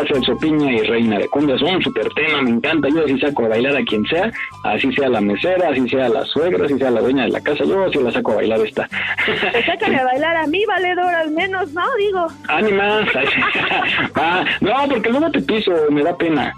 A 0.00 0.06
Celso 0.06 0.36
Piña 0.38 0.72
y 0.72 0.82
Reina 0.82 1.18
de 1.18 1.28
Cumbia, 1.28 1.58
son 1.58 1.76
un 1.76 1.82
super 1.82 2.08
tema, 2.14 2.42
me 2.42 2.50
encanta. 2.50 2.88
Yo 2.88 3.04
así 3.04 3.18
saco 3.18 3.44
a 3.44 3.48
bailar 3.48 3.76
a 3.76 3.84
quien 3.84 4.04
sea, 4.06 4.30
así 4.64 4.92
sea 4.92 5.08
la 5.08 5.20
mesera, 5.20 5.70
así 5.70 5.88
sea 5.88 6.08
la 6.08 6.24
suegra, 6.24 6.64
así 6.64 6.78
sea 6.78 6.90
la 6.90 7.00
dueña 7.00 7.24
de 7.24 7.30
la 7.30 7.40
casa, 7.40 7.64
yo 7.64 7.84
así 7.84 7.98
la 7.98 8.12
saco 8.12 8.32
a 8.32 8.36
bailar 8.36 8.60
esta. 8.60 8.88
Pues 9.26 9.64
sácame 9.66 9.96
a 9.96 10.04
bailar 10.04 10.36
a 10.36 10.46
mí, 10.46 10.64
valedor, 10.66 11.14
al 11.14 11.30
menos, 11.30 11.72
¿no? 11.72 11.84
Digo. 11.98 12.26
Ánima. 12.48 13.00
Ah, 14.14 14.44
no, 14.60 14.74
porque 14.88 15.10
luego 15.10 15.30
te 15.30 15.40
piso, 15.40 15.72
me 15.90 16.02
da 16.02 16.16
pena. 16.16 16.52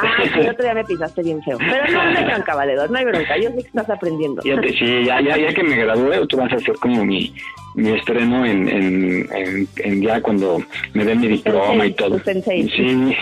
Ah, 0.00 0.22
el 0.36 0.48
otro 0.48 0.64
día 0.64 0.74
me 0.74 0.84
pisaste 0.84 1.22
bien 1.22 1.40
feo. 1.42 1.56
Pero 1.58 1.86
no, 1.92 2.10
no 2.10 2.18
hay 2.18 2.24
bronca, 2.24 2.54
valedor, 2.54 2.90
no 2.90 2.98
hay 2.98 3.04
bronca. 3.04 3.36
Yo 3.36 3.50
sé 3.50 3.54
que 3.56 3.60
estás 3.60 3.90
aprendiendo. 3.90 4.42
Ya 4.42 4.60
te, 4.60 4.72
sí, 4.72 5.04
ya, 5.04 5.20
ya, 5.20 5.36
ya 5.36 5.54
que 5.54 5.62
me 5.62 5.76
gradúe, 5.76 6.26
tú 6.26 6.36
vas 6.36 6.52
a 6.52 6.56
hacer 6.56 6.74
como 6.76 7.04
mi, 7.04 7.32
mi 7.74 7.90
estreno 7.90 8.44
en, 8.44 8.68
en, 8.68 9.28
en, 9.32 9.68
en 9.76 10.02
ya 10.02 10.20
cuando 10.20 10.62
me 10.92 11.04
den 11.04 11.20
mi 11.20 11.28
diploma 11.28 11.86
y 11.86 11.92
todo. 11.92 12.20
Sí. 12.24 13.16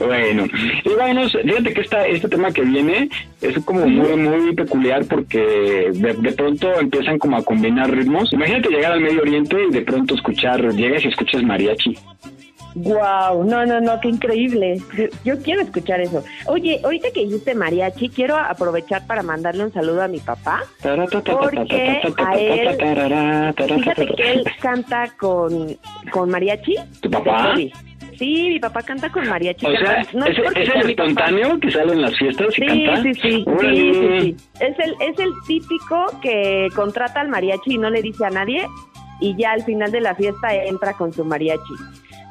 bueno, 0.00 0.46
y 0.84 0.88
bueno, 0.88 1.28
fíjate 1.28 1.72
que 1.74 1.80
esta, 1.80 2.06
este 2.06 2.28
tema 2.28 2.50
que 2.50 2.62
viene 2.62 3.08
es 3.40 3.58
como 3.64 3.86
muy, 3.86 4.16
muy 4.16 4.54
peculiar 4.54 5.04
porque 5.04 5.90
de, 5.92 6.14
de 6.14 6.32
pronto 6.32 6.80
empiezan 6.80 7.18
como 7.18 7.36
a 7.36 7.42
combinar 7.42 7.90
ritmos. 7.90 8.32
Imagínate 8.32 8.70
llegar 8.70 8.92
al 8.92 9.00
Medio 9.00 9.22
Oriente 9.22 9.56
y 9.68 9.72
de 9.72 9.82
pronto 9.82 10.14
escuchar, 10.14 10.74
llegas 10.74 11.04
y 11.04 11.08
escuchas 11.08 11.42
mariachi. 11.42 11.96
Wow, 12.74 13.44
no, 13.44 13.66
no, 13.66 13.80
no, 13.80 14.00
qué 14.00 14.08
increíble. 14.08 14.80
Yo, 15.24 15.38
quiero 15.42 15.62
escuchar 15.62 16.00
eso. 16.00 16.22
Oye, 16.46 16.80
ahorita 16.84 17.08
que 17.12 17.24
dijiste 17.24 17.54
mariachi, 17.54 18.08
quiero 18.08 18.36
aprovechar 18.36 19.06
para 19.06 19.22
mandarle 19.22 19.64
un 19.64 19.72
saludo 19.72 20.02
a 20.02 20.08
mi 20.08 20.20
papá. 20.20 20.62
Porque 20.82 22.00
a 22.18 22.34
él, 22.38 23.54
fíjate 23.56 24.06
que 24.06 24.32
él 24.32 24.44
canta 24.60 25.12
con, 25.18 25.76
con 26.12 26.30
mariachi. 26.30 26.76
¿Tu 27.00 27.10
papá? 27.10 27.54
Sí, 28.18 28.50
mi 28.50 28.60
papá 28.60 28.82
canta 28.82 29.10
con 29.10 29.26
mariachi. 29.26 29.66
O 29.66 29.70
sea, 29.70 30.02
no 30.12 30.26
¿es, 30.26 30.36
el 30.38 30.90
espontáneo 30.90 31.58
que 31.58 31.70
sale 31.70 31.92
en 31.94 32.02
las 32.02 32.16
fiestas 32.18 32.48
y 32.50 32.60
Sí, 32.60 32.84
canta? 32.84 33.02
sí, 33.02 33.14
sí, 33.14 33.44
sí, 33.44 33.44
sí, 33.60 34.20
sí. 34.20 34.36
Es 34.60 34.78
el, 34.78 34.94
es 35.00 35.18
el 35.18 35.30
típico 35.46 36.06
que 36.22 36.68
contrata 36.76 37.20
al 37.22 37.28
mariachi 37.28 37.74
y 37.74 37.78
no 37.78 37.88
le 37.88 38.02
dice 38.02 38.26
a 38.26 38.30
nadie 38.30 38.66
y 39.20 39.34
ya 39.36 39.52
al 39.52 39.62
final 39.64 39.90
de 39.90 40.02
la 40.02 40.14
fiesta 40.14 40.54
entra 40.54 40.92
con 40.94 41.12
su 41.12 41.24
mariachi. 41.24 41.74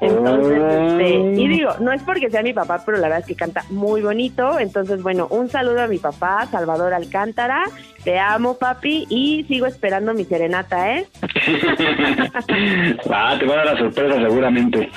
Entonces, 0.01 0.61
este, 0.61 1.09
y 1.41 1.47
digo, 1.47 1.71
no 1.79 1.91
es 1.91 2.01
porque 2.03 2.29
sea 2.29 2.41
mi 2.41 2.53
papá, 2.53 2.81
pero 2.85 2.97
la 2.97 3.03
verdad 3.03 3.19
es 3.19 3.25
que 3.25 3.35
canta 3.35 3.63
muy 3.69 4.01
bonito. 4.01 4.59
Entonces, 4.59 5.01
bueno, 5.01 5.27
un 5.29 5.49
saludo 5.49 5.81
a 5.81 5.87
mi 5.87 5.97
papá, 5.97 6.47
Salvador 6.49 6.93
Alcántara. 6.93 7.63
Te 8.03 8.17
amo, 8.17 8.57
papi, 8.57 9.05
y 9.09 9.43
sigo 9.45 9.65
esperando 9.65 10.13
mi 10.13 10.23
serenata, 10.23 10.95
¿eh? 10.95 11.07
Ah, 13.11 13.35
te 13.39 13.45
va 13.45 13.53
a 13.53 13.57
dar 13.57 13.65
la 13.65 13.77
sorpresa 13.77 14.15
seguramente. 14.15 14.89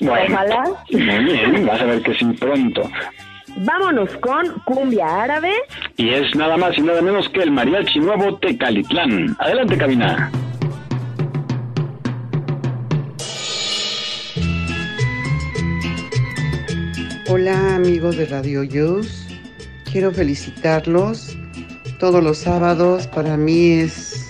Bueno, 0.00 0.34
Ojalá. 0.34 0.64
muy 0.90 1.24
bien, 1.24 1.66
vas 1.66 1.80
a 1.80 1.84
ver 1.84 2.02
que 2.02 2.14
sí 2.14 2.24
pronto. 2.38 2.82
Vámonos 3.56 4.10
con 4.18 4.46
cumbia 4.64 5.22
árabe. 5.22 5.52
Y 5.96 6.10
es 6.10 6.34
nada 6.34 6.56
más 6.56 6.76
y 6.76 6.82
nada 6.82 7.00
menos 7.02 7.28
que 7.28 7.42
el 7.42 7.50
mariachi 7.52 8.00
nuevo 8.00 8.36
Tecalitlán. 8.38 9.36
Adelante, 9.38 9.76
cabina. 9.76 10.30
Hola 17.26 17.76
amigos 17.76 18.18
de 18.18 18.26
Radio 18.26 18.62
Yus, 18.64 19.24
quiero 19.90 20.12
felicitarlos. 20.12 21.34
Todos 21.98 22.22
los 22.22 22.36
sábados 22.36 23.06
para 23.06 23.38
mí 23.38 23.70
es 23.70 24.26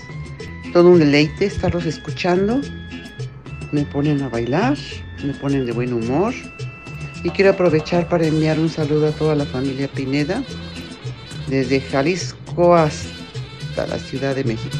todo 0.72 0.90
un 0.90 1.00
deleite 1.00 1.46
estarlos 1.46 1.86
escuchando. 1.86 2.60
Me 3.72 3.82
ponen 3.82 4.22
a 4.22 4.28
bailar, 4.28 4.78
me 5.24 5.34
ponen 5.34 5.66
de 5.66 5.72
buen 5.72 5.92
humor. 5.92 6.32
Y 7.24 7.30
quiero 7.30 7.50
aprovechar 7.50 8.08
para 8.08 8.28
enviar 8.28 8.60
un 8.60 8.68
saludo 8.68 9.08
a 9.08 9.12
toda 9.12 9.34
la 9.34 9.44
familia 9.44 9.88
Pineda, 9.88 10.44
desde 11.48 11.80
Jalisco 11.80 12.76
hasta 12.76 13.88
la 13.88 13.98
Ciudad 13.98 14.36
de 14.36 14.44
México. 14.44 14.78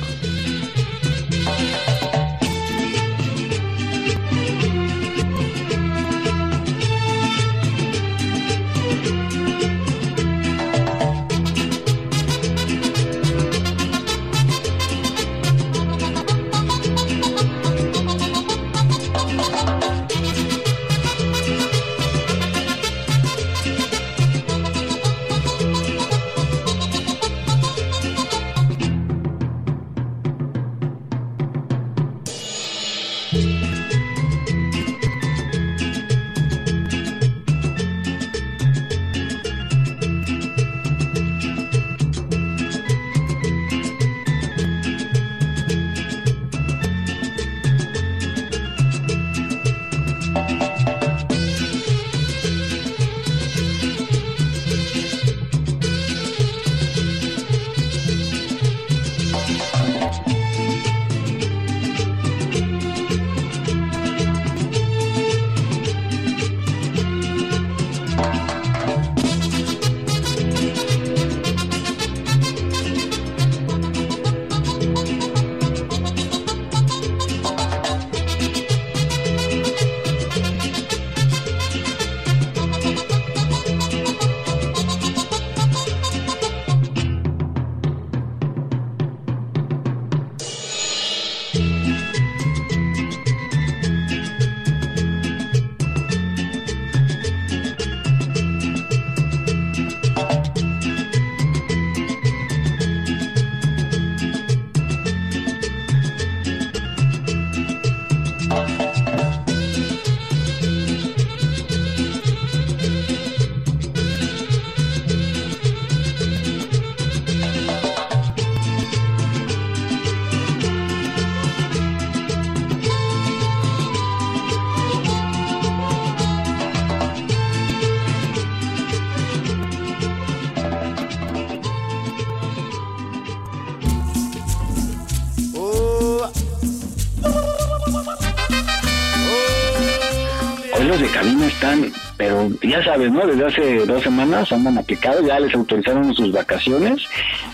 Ya 142.62 142.82
sabes, 142.84 143.10
¿no? 143.10 143.26
Desde 143.26 143.46
hace 143.46 143.86
dos 143.86 144.02
semanas 144.02 144.52
andan 144.52 144.78
aplicados, 144.78 145.26
ya 145.26 145.40
les 145.40 145.54
autorizaron 145.54 146.14
sus 146.14 146.32
vacaciones 146.32 147.02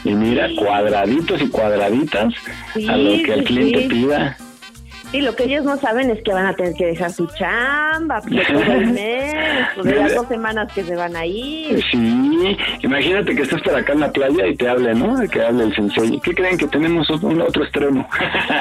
y 0.04 0.10
mira, 0.10 0.48
cuadraditos 0.56 1.40
y 1.42 1.48
cuadraditas 1.48 2.34
a 2.88 2.96
lo 2.96 3.10
que 3.22 3.32
el 3.34 3.40
sí, 3.40 3.46
cliente 3.46 3.82
sí. 3.82 3.88
pida. 3.88 4.36
Sí, 5.10 5.20
lo 5.22 5.34
que 5.34 5.44
ellos 5.44 5.64
no 5.64 5.76
saben 5.76 6.08
es 6.10 6.22
que 6.22 6.32
van 6.32 6.46
a 6.46 6.54
tener 6.54 6.72
que 6.74 6.86
dejar 6.86 7.10
su 7.10 7.26
chamba 7.26 8.20
por 8.20 8.32
el 8.32 8.86
mes, 8.92 9.34
por 9.74 9.84
las 9.86 10.14
dos 10.14 10.28
semanas 10.28 10.72
que 10.72 10.84
se 10.84 10.94
van 10.94 11.16
a 11.16 11.26
ir. 11.26 11.82
Sí, 11.90 12.56
imagínate 12.82 13.34
que 13.34 13.42
estás 13.42 13.60
por 13.62 13.74
acá 13.74 13.92
en 13.92 14.00
la 14.00 14.12
playa 14.12 14.46
y 14.46 14.54
te 14.54 14.68
hable, 14.68 14.94
¿no? 14.94 15.16
Que 15.28 15.42
hable 15.42 15.64
el 15.64 15.74
sensei. 15.74 16.20
¿Qué 16.20 16.32
creen 16.32 16.56
que 16.56 16.68
tenemos 16.68 17.10
un 17.10 17.40
otro 17.40 17.64
extremo? 17.64 18.08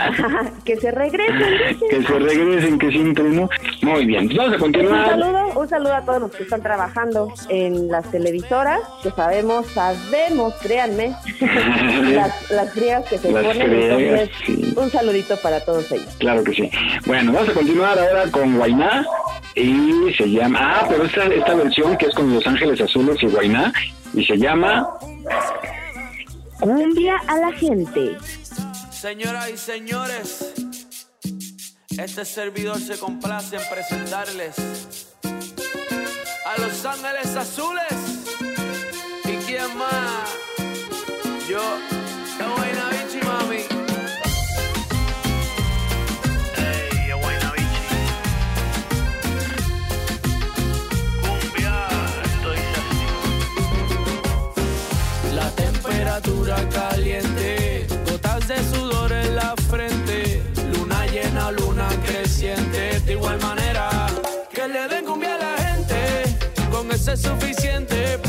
que 0.66 0.76
se 0.78 0.90
regresen. 0.90 1.80
que 1.88 2.02
se 2.02 2.20
regresen, 2.20 2.80
que 2.80 2.90
siempre, 2.90 3.26
¿no? 3.26 3.48
Muy 3.84 4.06
bien, 4.08 4.26
pues 4.26 4.38
vamos 4.38 4.54
a 4.54 4.56
Un 4.56 4.62
continuar. 4.62 5.20
Un 5.60 5.68
saludo 5.68 5.94
a 5.94 6.02
todos 6.06 6.22
los 6.22 6.32
que 6.32 6.44
están 6.44 6.62
trabajando 6.62 7.34
en 7.50 7.90
las 7.90 8.10
televisoras, 8.12 8.80
que 9.04 9.12
sabemos, 9.12 9.66
sabemos, 9.68 10.54
créanme, 10.62 11.16
las, 12.14 12.50
las 12.50 12.74
frías 12.74 13.06
que 13.10 13.18
se 13.18 13.32
Las 13.32 13.44
ponen. 13.44 14.30
un 14.78 14.90
saludito 14.90 15.36
para 15.38 15.60
todos 15.64 15.92
ellos. 15.92 16.16
Claro 16.20 16.44
que 16.44 16.54
sí. 16.54 16.72
Bueno, 17.06 17.34
vamos 17.34 17.50
a 17.50 17.54
continuar 17.54 18.00
ahora 18.00 18.32
con 18.32 18.58
Guainá 18.58 19.06
y 19.56 20.14
se 20.18 20.30
llama... 20.30 20.60
Ah, 20.62 20.86
pero 20.88 21.04
esta, 21.06 21.26
esta 21.26 21.56
versión 21.56 21.98
que 21.98 22.06
es 22.06 22.16
con 22.16 22.34
Los 22.34 22.46
Ángeles 22.48 22.80
Azules 22.80 23.18
y 23.22 23.28
Guainá 23.28 23.74
y 24.14 24.26
se 24.26 24.38
llama... 24.38 24.90
Cumbia 26.60 27.16
a 27.28 27.38
la 27.38 27.52
gente. 27.54 28.18
Señoras 28.92 29.50
y 29.50 29.58
señores, 29.58 30.54
este 31.98 32.26
servidor 32.26 32.78
se 32.80 32.98
complace 32.98 33.56
en 33.56 33.62
presentarles 33.70 35.09
a 36.46 36.62
Los 36.62 36.86
Ángeles 36.86 37.36
Azules. 37.36 37.94
¿Y 39.26 39.38
quién 39.46 39.78
más? 39.78 40.30
Yo, 41.48 41.62
es 67.14 67.22
suficiente, 67.22 68.29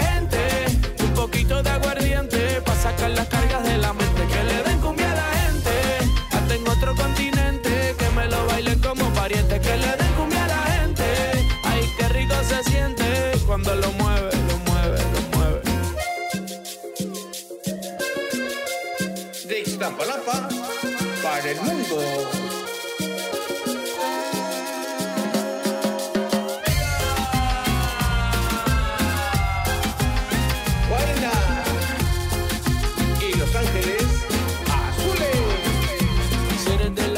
poquito 1.31 1.63
de 1.63 1.69
aguardiente. 1.69 2.61
Pa' 2.65 2.75
sacar 2.75 3.09
las 3.11 3.27
cargas 3.27 3.63
de 3.63 3.77
la 3.77 3.93
mente. 3.93 4.00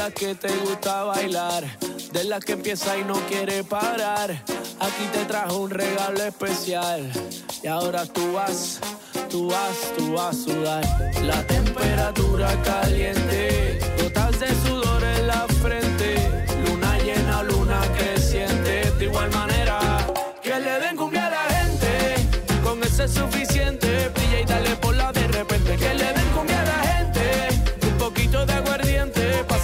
Si 0.04 0.10
eres 0.10 0.10
de 0.10 0.10
la 0.10 0.10
que 0.10 0.34
te 0.34 0.56
gusta 0.58 1.04
bailar, 1.04 1.78
de 2.12 2.24
la 2.24 2.38
que 2.38 2.52
empieza 2.52 2.98
y 2.98 3.04
no 3.04 3.14
quiere 3.26 3.64
parar, 3.64 4.32
aquí 4.78 5.04
te 5.14 5.24
trajo 5.24 5.56
un 5.56 5.70
regalo 5.70 6.22
especial. 6.24 7.10
Y 7.62 7.66
ahora 7.68 8.04
tú 8.04 8.34
vas, 8.34 8.80
tú 9.30 9.48
vas, 9.48 9.94
tú 9.96 10.12
vas 10.12 10.36
a 10.36 10.42
sudar. 10.44 10.84
La 11.22 11.42
temperatura 11.46 12.50
caliente, 12.62 13.78
gotas 14.02 14.40
de 14.40 14.48
sudor 14.66 15.02
en 15.02 15.26
la 15.26 15.46
frente, 15.62 16.16
luna 16.68 16.98
llena, 16.98 17.42
luna 17.42 17.80
creciente. 17.96 18.90
De 18.98 19.04
igual 19.06 19.30
manera, 19.30 19.53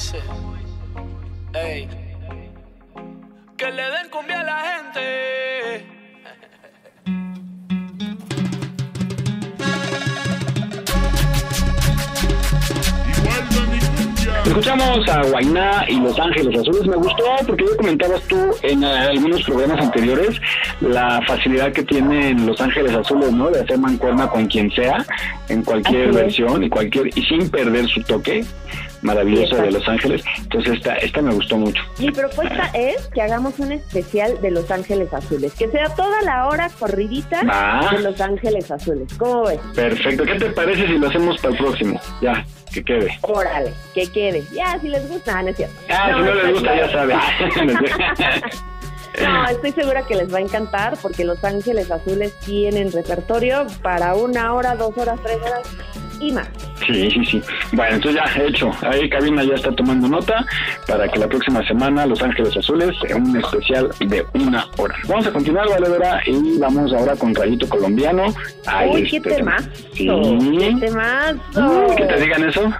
dice? 0.00 0.18
Ey. 1.52 1.88
Que 3.56 3.70
le 3.70 3.82
den 3.82 4.08
cumbia 4.10 4.40
a 4.40 4.44
la 4.44 4.58
gente. 4.60 5.86
Escuchamos 14.46 15.08
a 15.08 15.22
Guainá 15.22 15.84
y 15.88 16.00
Los 16.00 16.18
Ángeles 16.18 16.58
Azules. 16.58 16.86
Me 16.86 16.96
gustó 16.96 17.24
porque 17.46 17.64
ya 17.66 17.76
comentabas 17.76 18.22
tú 18.22 18.36
en 18.62 18.82
eh, 18.82 18.86
algunos 18.86 19.42
programas 19.44 19.80
anteriores 19.80 20.40
la 20.80 21.20
facilidad 21.26 21.72
que 21.72 21.82
tienen 21.82 22.46
Los 22.46 22.60
Ángeles 22.60 22.94
Azules, 22.94 23.32
¿no? 23.32 23.50
De 23.50 23.60
hacer 23.60 23.78
mancuerna 23.78 24.28
con 24.28 24.46
quien 24.46 24.70
sea, 24.70 25.04
en 25.48 25.62
cualquier 25.62 26.12
versión 26.12 26.62
y 26.62 26.68
cualquier 26.68 27.08
y 27.08 27.22
sin 27.22 27.50
perder 27.50 27.86
su 27.88 28.02
toque 28.02 28.44
maravilloso 29.02 29.56
de 29.56 29.70
Los 29.70 29.88
Ángeles. 29.88 30.22
Entonces 30.38 30.74
esta 30.74 30.94
esta 30.96 31.22
me 31.22 31.32
gustó 31.34 31.56
mucho. 31.56 31.82
Mi 31.98 32.10
propuesta 32.10 32.70
es 32.74 33.08
que 33.08 33.22
hagamos 33.22 33.58
un 33.58 33.72
especial 33.72 34.40
de 34.40 34.50
Los 34.50 34.70
Ángeles 34.70 35.12
Azules, 35.12 35.52
que 35.54 35.68
sea 35.68 35.94
toda 35.94 36.20
la 36.22 36.46
hora 36.48 36.70
corridita 36.78 37.42
Va. 37.44 37.90
de 37.92 38.02
Los 38.02 38.20
Ángeles 38.20 38.70
Azules. 38.70 39.12
¿Cómo 39.14 39.44
ves? 39.44 39.60
Perfecto. 39.74 40.24
¿Qué 40.24 40.34
te 40.34 40.50
parece 40.50 40.86
si 40.86 40.98
lo 40.98 41.08
hacemos 41.08 41.38
para 41.40 41.54
el 41.54 41.58
próximo? 41.58 42.00
Ya, 42.20 42.44
que 42.72 42.82
quede. 42.82 43.18
Órale, 43.22 43.72
que 43.94 44.06
quede. 44.06 44.44
Ya, 44.52 44.78
si 44.80 44.88
les 44.88 45.08
gusta, 45.08 45.38
ah, 45.38 45.42
no 45.42 45.48
es 45.48 45.56
cierto. 45.56 45.74
Ah, 45.88 46.12
si 46.14 46.20
no 46.22 46.34
les 46.34 46.52
gusta, 46.52 46.76
ya 46.76 46.90
saben. 46.90 47.18
No, 49.22 49.46
estoy 49.48 49.72
segura 49.72 50.04
que 50.06 50.16
les 50.16 50.32
va 50.32 50.38
a 50.38 50.42
encantar 50.42 50.96
porque 51.00 51.24
Los 51.24 51.42
Ángeles 51.44 51.90
Azules 51.90 52.34
tienen 52.40 52.92
repertorio 52.92 53.66
para 53.82 54.14
una 54.14 54.52
hora, 54.54 54.74
dos 54.74 54.96
horas, 54.96 55.18
tres 55.22 55.38
horas. 55.38 55.60
y 56.20 56.32
más. 56.32 56.48
Sí, 56.86 57.10
sí, 57.10 57.24
sí. 57.24 57.42
Bueno, 57.72 57.96
entonces 57.96 58.20
ya 58.24 58.42
hecho. 58.42 58.70
Ahí 58.82 59.08
Cabina 59.08 59.42
ya 59.44 59.54
está 59.54 59.74
tomando 59.74 60.08
nota 60.08 60.44
para 60.86 61.08
que 61.08 61.18
la 61.18 61.28
próxima 61.28 61.66
semana 61.66 62.06
Los 62.06 62.22
Ángeles 62.22 62.56
Azules 62.56 62.90
un 63.14 63.36
especial 63.36 63.90
de 64.00 64.24
una 64.34 64.66
hora. 64.78 64.94
Vamos 65.08 65.26
a 65.26 65.32
continuar, 65.32 65.68
Valedora, 65.68 66.20
y 66.26 66.58
vamos 66.58 66.92
ahora 66.92 67.14
con 67.16 67.34
Rayito 67.34 67.68
Colombiano. 67.68 68.26
Ay, 68.66 68.90
Uy, 68.90 69.10
qué 69.10 69.20
temazo. 69.20 69.68
Sí. 69.94 70.06
Qué 70.58 70.76
temazo. 70.80 71.86
Uy, 71.88 71.96
que 71.96 72.04
te 72.04 72.20
digan 72.20 72.48
eso. 72.48 72.70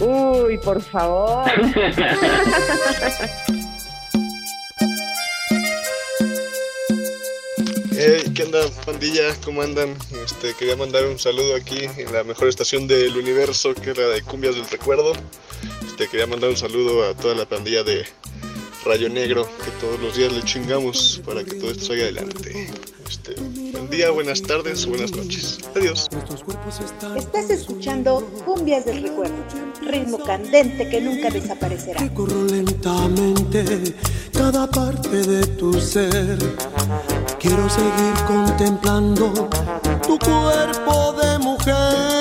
Uy, 0.00 0.58
por 0.64 0.80
favor. 0.80 1.44
¿qué 8.34 8.42
onda, 8.44 8.68
pandilla? 8.84 9.34
¿Cómo 9.44 9.62
andan? 9.62 9.96
Este, 10.24 10.54
quería 10.54 10.76
mandar 10.76 11.06
un 11.06 11.18
saludo 11.18 11.54
aquí 11.54 11.84
en 11.96 12.12
la 12.12 12.24
mejor 12.24 12.48
estación 12.48 12.86
del 12.86 13.16
universo, 13.16 13.74
que 13.74 13.90
es 13.90 13.96
la 13.96 14.08
de 14.08 14.22
Cumbias 14.22 14.54
del 14.54 14.68
Recuerdo. 14.68 15.12
Este, 15.86 16.08
quería 16.08 16.26
mandar 16.26 16.50
un 16.50 16.56
saludo 16.56 17.08
a 17.08 17.14
toda 17.14 17.34
la 17.34 17.46
pandilla 17.46 17.82
de 17.82 18.04
Rayo 18.84 19.08
Negro, 19.08 19.48
que 19.64 19.70
todos 19.80 20.00
los 20.00 20.16
días 20.16 20.32
le 20.32 20.42
chingamos 20.42 21.20
para 21.24 21.44
que 21.44 21.54
todo 21.54 21.70
esto 21.70 21.86
salga 21.86 22.04
adelante. 22.04 22.70
Este, 23.08 23.34
buen 23.34 23.90
día, 23.90 24.10
buenas 24.10 24.42
tardes, 24.42 24.86
buenas 24.86 25.12
noches. 25.12 25.58
Adiós. 25.74 26.08
Estás 27.16 27.50
escuchando 27.50 28.24
Cumbias 28.44 28.84
del 28.84 29.02
Recuerdo, 29.02 29.34
ritmo 29.82 30.18
candente 30.22 30.88
que 30.88 31.00
nunca 31.00 31.30
desaparecerá. 31.30 32.08
Corro 32.14 32.44
lentamente 32.44 33.94
cada 34.32 34.70
parte 34.70 35.08
de 35.08 35.46
tu 35.46 35.80
ser. 35.80 36.38
Quiero 37.40 37.70
seguir 37.70 38.12
contemplando 38.26 39.32
tu 40.02 40.18
cuerpo 40.18 41.14
de 41.14 41.38
mujer. 41.38 42.19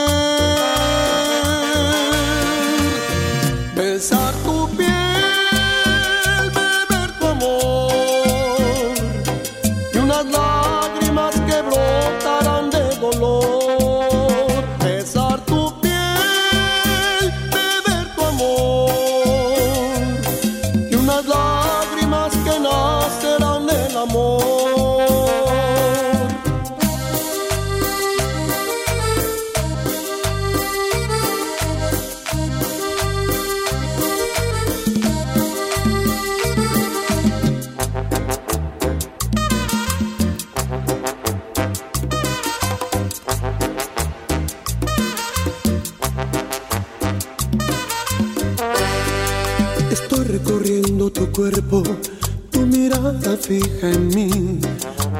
Fija 53.50 53.90
en 53.90 54.08
mí. 54.10 54.60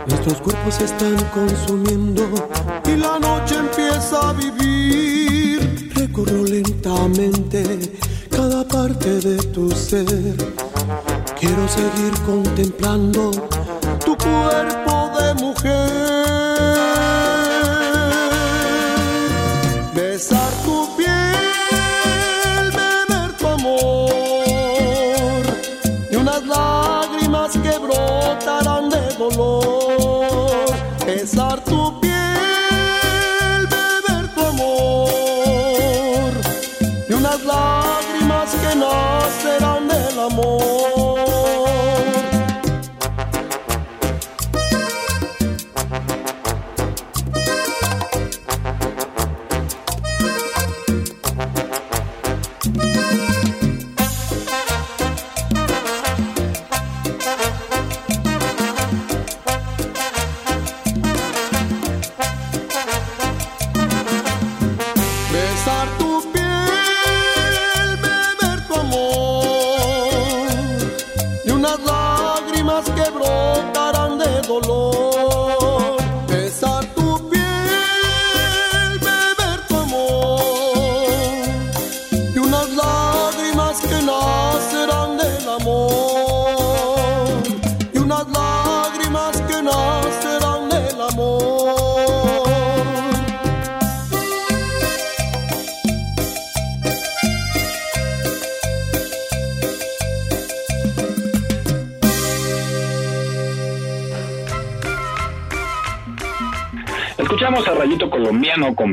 Nuestros 0.06 0.40
cuerpos 0.42 0.76
se 0.76 0.86
están 0.86 1.16
consumiendo 1.34 2.30
y 2.86 2.96
la 2.96 3.18
noche 3.18 3.56
empieza 3.56 4.30
a 4.30 4.34
vivir. 4.34 5.92
Recorro 5.96 6.44
lentamente 6.44 7.64
cada 8.30 8.64
parte 8.68 9.20
de 9.20 9.38
tu 9.48 9.72
ser. 9.72 10.36
Quiero 11.40 11.68
seguir 11.68 12.14
contemplando 12.28 13.32
tu 14.06 14.16
cuerpo 14.16 14.69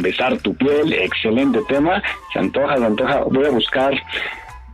Besar 0.07 0.37
tu 0.39 0.55
piel, 0.55 0.93
excelente 0.93 1.59
tema. 1.69 2.01
Se 2.33 2.39
antoja, 2.39 2.77
se 2.77 2.85
antoja. 2.85 3.25
Voy 3.29 3.45
a 3.45 3.51
buscar, 3.51 3.93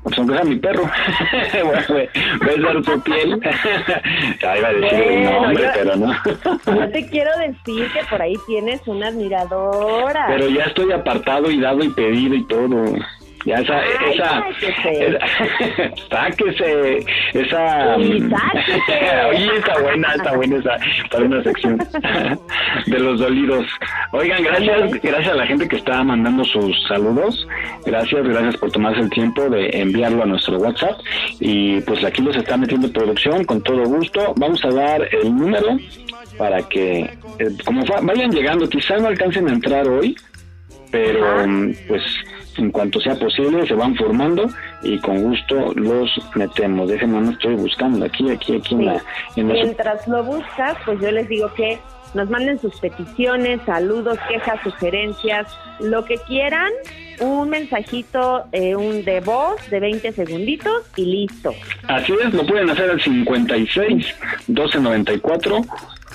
pues 0.03 0.19
aunque 0.19 0.35
sea 0.35 0.45
mi 0.45 0.57
perro, 0.57 0.83
besar 2.45 2.83
tu 2.83 3.01
piel. 3.03 3.41
Ya 4.43 4.59
iba 4.59 4.69
a 4.69 4.73
decir 4.75 5.01
el 5.01 5.25
nombre, 5.25 5.71
pero 5.75 5.97
no. 5.97 6.13
Yo 6.67 6.91
te 6.91 7.07
quiero 7.09 7.31
decir 7.39 7.91
que 7.93 8.05
por 8.11 8.21
ahí 8.21 8.35
tienes 8.47 8.87
una 8.87 9.09
admiradora. 9.09 10.27
Pero 10.29 10.49
ya 10.51 10.65
estoy 10.65 10.93
apartado 10.93 11.51
y 11.51 11.61
dado 11.61 11.83
y 11.83 11.89
pedido 11.91 12.35
y 12.35 12.45
todo. 12.47 12.85
Ya 13.45 13.57
esa, 13.57 13.77
Ay, 13.79 14.15
esa, 14.15 14.29
sáquese. 14.29 15.07
esa- 15.17 16.07
sáquese, 16.09 16.99
esa, 17.35 17.97
Sí, 17.97 18.21
mm, 18.21 18.31
sáquese. 18.31 19.25
oye, 19.31 19.57
está 19.57 19.81
buena, 19.81 20.15
está 20.15 20.37
buena 20.37 20.57
esa, 20.59 20.77
para 21.11 21.25
una 21.25 21.43
sección 21.43 21.79
de 22.87 22.99
los 23.01 23.19
dolidos. 23.19 23.67
Oigan, 24.15 24.43
gracias, 24.43 24.93
gracias 25.01 25.33
a 25.33 25.37
la 25.37 25.47
gente 25.47 25.67
que 25.67 25.77
está 25.77 26.05
mandando 26.05 26.45
sus 26.45 26.77
saludos, 26.87 27.49
gracias, 27.87 28.23
gracias 28.23 28.59
por 28.59 28.71
tomarse 28.71 29.01
el 29.01 29.09
tiempo 29.09 29.49
de 29.49 29.71
enviarlo 29.73 30.23
a 30.23 30.27
nuestro 30.27 30.59
WhatsApp. 30.59 31.01
Y 31.41 31.81
pues 31.81 32.05
aquí 32.05 32.21
los 32.21 32.37
está 32.37 32.59
metiendo 32.59 32.93
producción 32.93 33.43
con 33.45 33.63
todo 33.63 33.85
gusto. 33.87 34.35
Vamos 34.37 34.63
a 34.67 34.69
dar 34.69 35.09
el 35.15 35.35
número 35.35 35.79
para 36.37 36.63
que, 36.69 37.01
eh, 37.39 37.57
como 37.65 37.85
vayan 38.03 38.31
llegando, 38.31 38.69
quizá 38.69 38.99
no 38.99 39.09
alcancen 39.09 39.49
a 39.49 39.53
entrar 39.53 39.89
hoy, 39.89 40.15
pero 40.91 41.49
mm, 41.49 41.73
pues 41.89 42.03
en 42.59 42.71
cuanto 42.71 43.01
sea 43.01 43.15
posible 43.15 43.67
se 43.67 43.73
van 43.73 43.97
formando 43.97 44.47
y 44.83 44.99
con 44.99 45.23
gusto 45.23 45.73
los 45.75 46.11
metemos. 46.35 46.91
Déjenme, 46.91 47.19
no 47.19 47.31
estoy 47.31 47.55
buscando 47.55 48.05
aquí, 48.05 48.29
aquí, 48.31 48.57
aquí 48.57 48.75
en 48.75 48.87
la... 48.87 49.03
En 49.37 49.49
la 49.49 49.55
Mientras 49.55 50.07
lo 50.07 50.23
buscas, 50.23 50.77
pues 50.85 51.01
yo 51.01 51.11
les 51.11 51.27
digo 51.29 51.51
que 51.55 51.79
nos 52.15 52.31
manden 52.31 52.61
sus 52.61 52.79
peticiones, 52.81 53.61
saludos, 53.67 54.19
quejas, 54.29 54.61
sugerencias, 54.63 55.47
lo 55.81 56.05
que 56.05 56.17
quieran, 56.27 56.71
un 57.21 57.49
mensajito, 57.51 58.45
eh, 58.53 58.75
un 58.77 59.05
de 59.05 59.21
voz 59.21 59.69
de 59.71 59.81
20 59.81 60.13
segunditos 60.13 60.83
y 60.97 61.05
listo. 61.07 61.55
Así 61.89 62.13
es, 62.25 62.33
lo 62.35 62.47
pueden 62.47 62.71
hacer 62.71 62.91
al 62.91 63.01
56 63.01 64.07
1294 64.49 65.57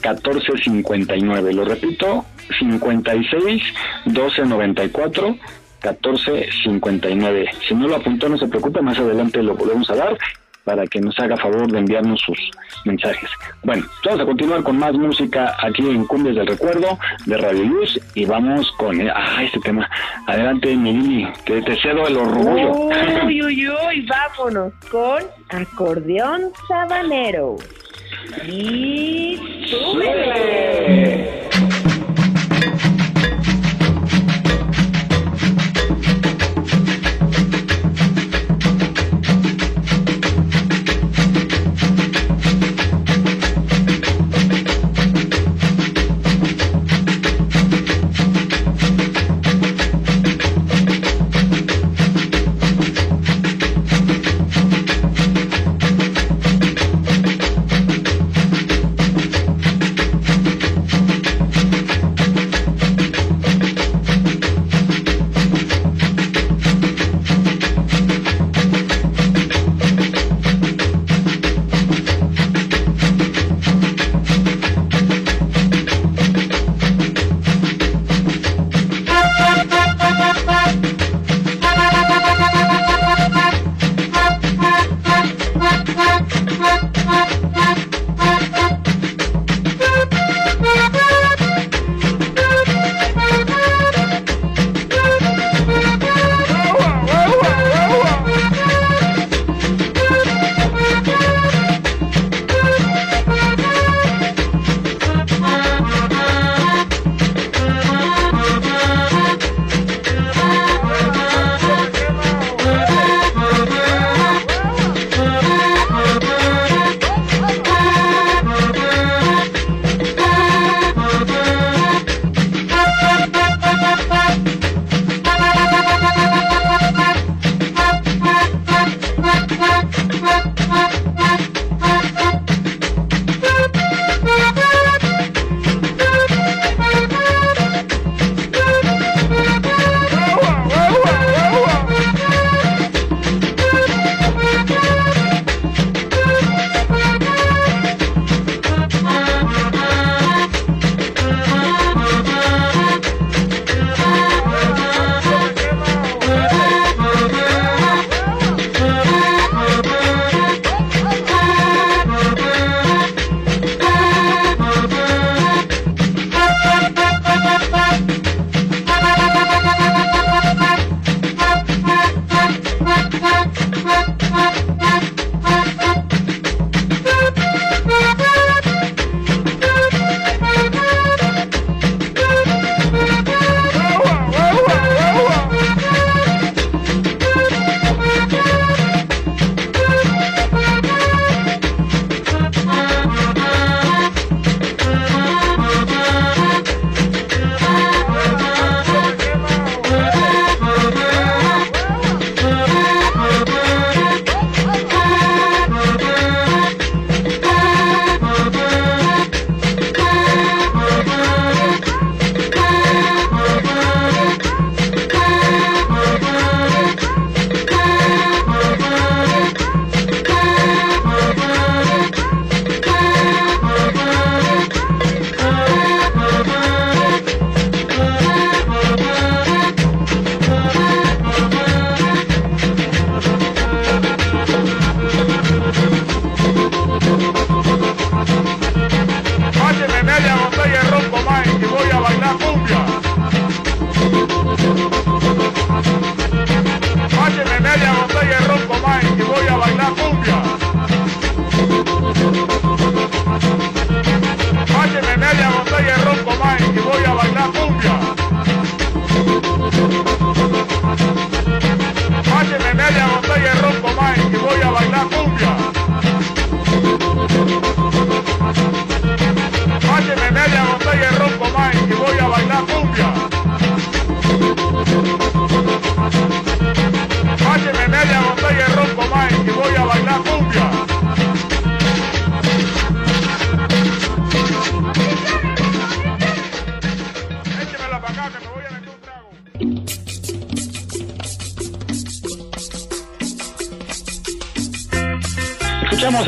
1459. 0.04 1.54
Lo 1.54 1.66
repito, 1.66 2.26
56 2.60 3.64
12 4.06 4.46
94 4.46 5.38
1459. 5.84 7.50
Si 7.68 7.76
no 7.76 7.88
lo 7.88 7.96
apuntó, 7.96 8.30
no 8.30 8.38
se 8.38 8.48
preocupe, 8.48 8.82
más 8.82 8.98
adelante 9.00 9.42
lo 9.44 9.56
volvemos 9.56 9.90
a 9.90 9.96
dar 9.96 10.18
para 10.68 10.86
que 10.86 11.00
nos 11.00 11.18
haga 11.18 11.38
favor 11.38 11.72
de 11.72 11.80
enviarnos 11.80 12.20
sus 12.20 12.38
mensajes. 12.84 13.30
Bueno, 13.64 13.86
vamos 14.04 14.20
a 14.20 14.26
continuar 14.26 14.64
con 14.64 14.78
más 14.78 14.92
música 14.96 15.56
aquí 15.64 15.82
en 15.82 16.06
Cumbias 16.06 16.36
del 16.36 16.46
Recuerdo 16.46 17.00
de 17.26 17.38
Radio 17.38 17.64
Luz 17.64 17.98
y 18.16 18.26
vamos 18.26 18.70
con 18.74 19.00
ah, 19.10 19.42
este 19.42 19.62
tema. 19.62 19.90
Adelante, 20.28 20.76
mi 20.76 21.26
que 21.46 21.62
te 21.62 21.74
cedo 21.82 22.06
el 22.06 22.18
orgullo. 22.18 22.72
Uy, 23.26 23.42
uy, 23.46 23.70
uy, 23.70 24.06
vámonos 24.08 24.74
con 24.92 25.24
acordeón 25.48 26.52
sabanero. 26.68 27.56
Y 28.46 29.40
súbele. 29.70 31.48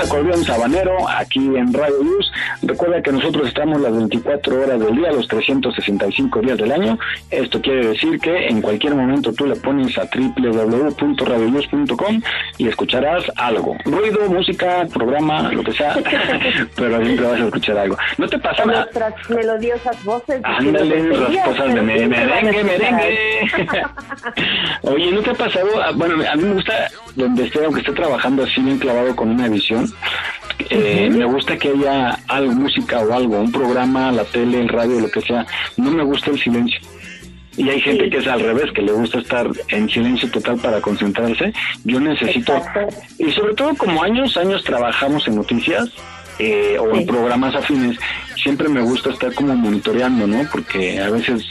Acordeón 0.10 0.44
Sabanero 0.44 1.08
aquí 1.08 1.38
en 1.40 1.72
Radio 1.72 2.02
Luz. 2.02 2.32
Recuerda 2.64 3.00
que 3.04 3.12
nosotros 3.12 3.48
estamos 3.48 3.80
las 3.80 3.96
24 3.96 4.60
horas 4.64 4.80
del 4.80 4.96
día, 4.96 5.12
los 5.12 5.28
365 5.28 6.42
días 6.42 6.58
del 6.58 6.72
año. 6.72 6.98
Esto 7.30 7.62
quiere 7.62 7.90
decir 7.90 8.20
que 8.20 8.48
en 8.48 8.60
cualquier 8.60 8.96
momento 8.96 9.32
tú 9.34 9.46
le 9.46 9.56
pones 9.58 9.96
a 10.00 10.10
www.radioluz.com 10.12 12.22
y 12.58 12.68
escucharás 12.68 13.24
algo. 13.36 13.78
Ruido, 13.86 14.28
música, 14.32 14.88
programa, 14.92 15.52
lo 15.52 15.62
que 15.64 15.74
sea, 15.74 15.96
pero 16.76 17.06
siempre 17.06 17.28
vas 17.28 17.42
a 17.42 17.46
escuchar 17.46 17.78
algo. 17.78 17.96
¿No 18.18 18.28
te 18.28 18.40
pasa 18.40 18.66
nada? 18.66 18.80
Nuestras 18.86 19.14
melodiosas 19.30 20.04
voces. 20.04 20.42
Ándale, 20.44 21.04
las 21.20 21.46
cosas 21.48 21.72
de 21.76 21.82
me- 21.84 22.08
merengue, 22.08 22.64
merengue. 22.64 23.48
Oye, 24.82 25.12
¿no 25.12 25.22
te 25.22 25.30
ha 25.30 25.34
pasado? 25.36 25.68
Ah, 25.84 25.92
Bueno, 25.94 26.16
a 26.28 26.36
mí 26.36 26.44
me 26.46 26.54
gusta 26.56 26.74
donde 27.16 27.46
esté, 27.46 27.64
aunque 27.64 27.82
esté 27.82 27.92
trabajando 27.94 28.42
así 28.44 28.60
bien 28.62 28.80
clavado 28.80 29.16
con 29.16 29.30
una 29.30 29.48
visión, 29.48 29.86
eh, 30.70 31.10
me 31.12 31.26
gusta 31.26 31.58
que 31.58 31.70
haya 31.70 32.20
algo, 32.28 32.52
música 32.54 33.00
o 33.00 33.14
algo, 33.14 33.40
un 33.40 33.52
programa, 33.52 34.12
la 34.12 34.24
tele, 34.26 34.62
el 34.62 34.70
radio, 34.70 35.00
lo 35.00 35.10
que 35.10 35.22
sea. 35.22 35.46
No 35.78 35.92
me 35.92 36.04
gusta 36.04 36.32
el 36.32 36.40
silencio. 36.40 36.80
Y 37.58 37.68
hay 37.68 37.82
gente 37.82 38.10
que 38.10 38.18
es 38.18 38.28
al 38.28 38.40
revés, 38.40 38.72
que 38.74 38.82
le 38.82 38.92
gusta 38.92 39.20
estar 39.20 39.50
en 39.68 39.90
silencio 39.90 40.30
total 40.32 40.58
para 40.60 40.80
concentrarse. 40.80 41.52
Yo 41.84 42.00
necesito, 42.00 42.54
y 43.18 43.32
sobre 43.32 43.54
todo 43.54 43.76
como 43.76 44.02
años, 44.02 44.38
años 44.38 44.64
trabajamos 44.64 45.28
en 45.28 45.36
noticias 45.36 45.90
eh, 46.40 46.78
o 46.80 46.96
en 46.96 47.06
programas 47.06 47.54
afines, 47.56 47.98
siempre 48.42 48.70
me 48.70 48.80
gusta 48.80 49.10
estar 49.10 49.34
como 49.34 49.56
monitoreando, 49.56 50.26
¿no? 50.26 50.48
Porque 50.50 51.02
a 51.02 51.10
veces 51.10 51.44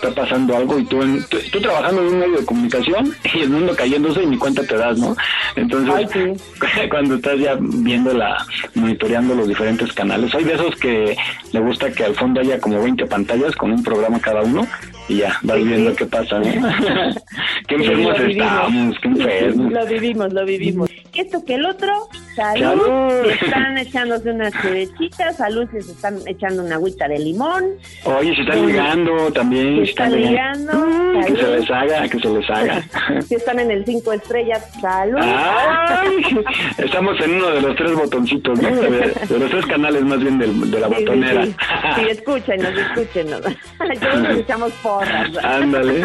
está 0.00 0.14
pasando 0.22 0.56
algo 0.56 0.78
y 0.78 0.84
tú, 0.84 1.02
en- 1.02 1.24
tú, 1.28 1.38
tú 1.52 1.60
trabajando 1.60 2.02
en 2.02 2.08
un 2.08 2.18
medio 2.20 2.38
de 2.38 2.46
comunicación 2.46 3.12
y 3.34 3.40
el 3.40 3.50
mundo 3.50 3.74
cayéndose 3.76 4.22
y 4.22 4.26
ni 4.26 4.36
cuenta 4.38 4.62
te 4.62 4.76
das, 4.76 4.96
¿no? 4.98 5.16
Entonces, 5.56 6.40
cuando 6.90 7.16
estás 7.16 7.38
ya 7.38 7.56
viendo 7.60 8.12
la, 8.14 8.36
monitoreando 8.74 9.34
los 9.34 9.48
diferentes 9.48 9.92
canales, 9.92 10.34
hay 10.34 10.44
de 10.44 10.54
esos 10.54 10.74
que 10.76 11.16
le 11.52 11.60
gusta 11.60 11.90
que 11.92 12.04
al 12.04 12.14
fondo 12.14 12.40
haya 12.40 12.60
como 12.60 12.80
20 12.82 13.06
pantallas 13.06 13.54
con 13.56 13.72
un 13.72 13.82
programa 13.82 14.20
cada 14.20 14.42
uno 14.42 14.66
y 15.08 15.16
ya 15.18 15.38
vas 15.42 15.56
viendo 15.64 15.94
qué 15.96 16.06
pasa, 16.06 16.38
¿no? 16.38 16.44
qué 17.66 17.76
Sí, 17.78 17.84
enfermos 17.84 18.20
estamos, 18.20 18.96
qué 19.00 19.08
enfermos. 19.08 19.72
Lo 19.72 19.86
vivimos, 19.86 20.32
lo 20.32 20.44
vivimos. 20.44 20.87
Que 21.12 21.22
esto 21.22 21.42
que 21.44 21.54
el 21.54 21.64
otro, 21.64 22.08
salud, 22.36 22.60
Salud. 22.82 23.22
que 23.22 23.44
están 23.46 23.78
echándose 23.78 24.30
unas 24.30 24.52
cervecitas, 24.60 25.36
salud, 25.36 25.66
se 25.72 25.78
están 25.78 26.18
echando 26.26 26.62
una 26.62 26.74
agüita 26.76 27.08
de 27.08 27.18
limón. 27.18 27.64
Oye, 28.04 28.34
se 28.34 28.42
están 28.42 28.66
ligando 28.66 29.32
también. 29.32 29.76
se 29.76 29.84
se 29.84 29.90
están 29.90 30.12
ligando. 30.14 30.72
Mm, 30.74 31.24
que 31.24 31.36
se 31.36 31.48
les 31.56 31.70
haga, 31.70 32.08
que 32.08 32.18
se 32.20 32.28
les 32.28 32.50
haga. 32.50 32.82
Si 33.28 33.34
están 33.34 33.58
en 33.58 33.70
el 33.70 33.84
cinco 33.84 34.12
estrellas, 34.12 34.64
salud. 34.80 35.18
Ay, 35.20 36.44
estamos 36.78 37.18
en 37.20 37.34
uno 37.36 37.48
de 37.50 37.60
los 37.62 37.76
tres 37.76 37.92
botoncitos, 37.94 38.60
¿no? 38.60 38.68
De, 38.80 39.12
de 39.28 39.38
los 39.38 39.50
tres 39.50 39.66
canales 39.66 40.02
más 40.04 40.20
bien 40.20 40.38
del- 40.38 40.70
de 40.70 40.80
la 40.80 40.88
Sí, 40.88 40.94
sí, 40.98 41.04
botonera. 41.04 41.44
Sí, 41.46 41.54
sí, 41.96 42.02
escúchenos, 42.10 42.72
escúchenos. 42.76 43.40
Nos 44.22 44.38
echamos 44.38 44.72
porras. 44.82 45.30
Ándale. 45.42 46.04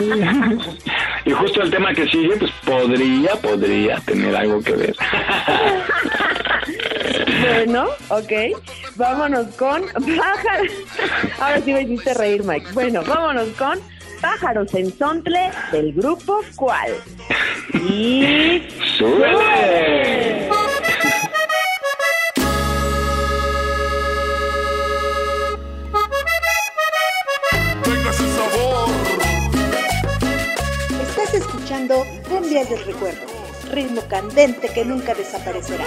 Y 1.25 1.31
justo 1.31 1.61
el 1.61 1.71
tema 1.71 1.93
que 1.93 2.05
sigue, 2.07 2.35
pues 2.37 2.51
podría, 2.65 3.31
podría 3.35 3.97
tener 4.01 4.35
algo 4.35 4.61
que 4.61 4.73
ver. 4.73 4.92
Bueno, 7.41 7.87
ok. 8.09 8.31
Vámonos 8.95 9.47
con 9.55 9.83
pájaros. 10.17 10.71
Ahora 11.39 11.61
sí 11.61 11.73
me 11.73 11.81
hiciste 11.81 12.13
reír, 12.13 12.43
Mike. 12.43 12.67
Bueno, 12.73 13.03
vámonos 13.05 13.49
con 13.57 13.79
pájaros 14.21 14.73
en 14.73 14.97
Sontle 14.97 15.51
del 15.71 15.93
grupo 15.93 16.39
¿Cuál? 16.55 16.91
Y. 17.73 18.67
¡Súbele! 18.97 20.49
Estás 31.01 31.33
escuchando 31.33 32.05
Cumbias 32.29 32.69
del 32.69 32.85
Recuerdo, 32.85 33.25
ritmo 33.74 34.01
candente 34.07 34.69
que 34.69 34.86
nunca 34.86 35.13
desaparecerá. 35.13 35.86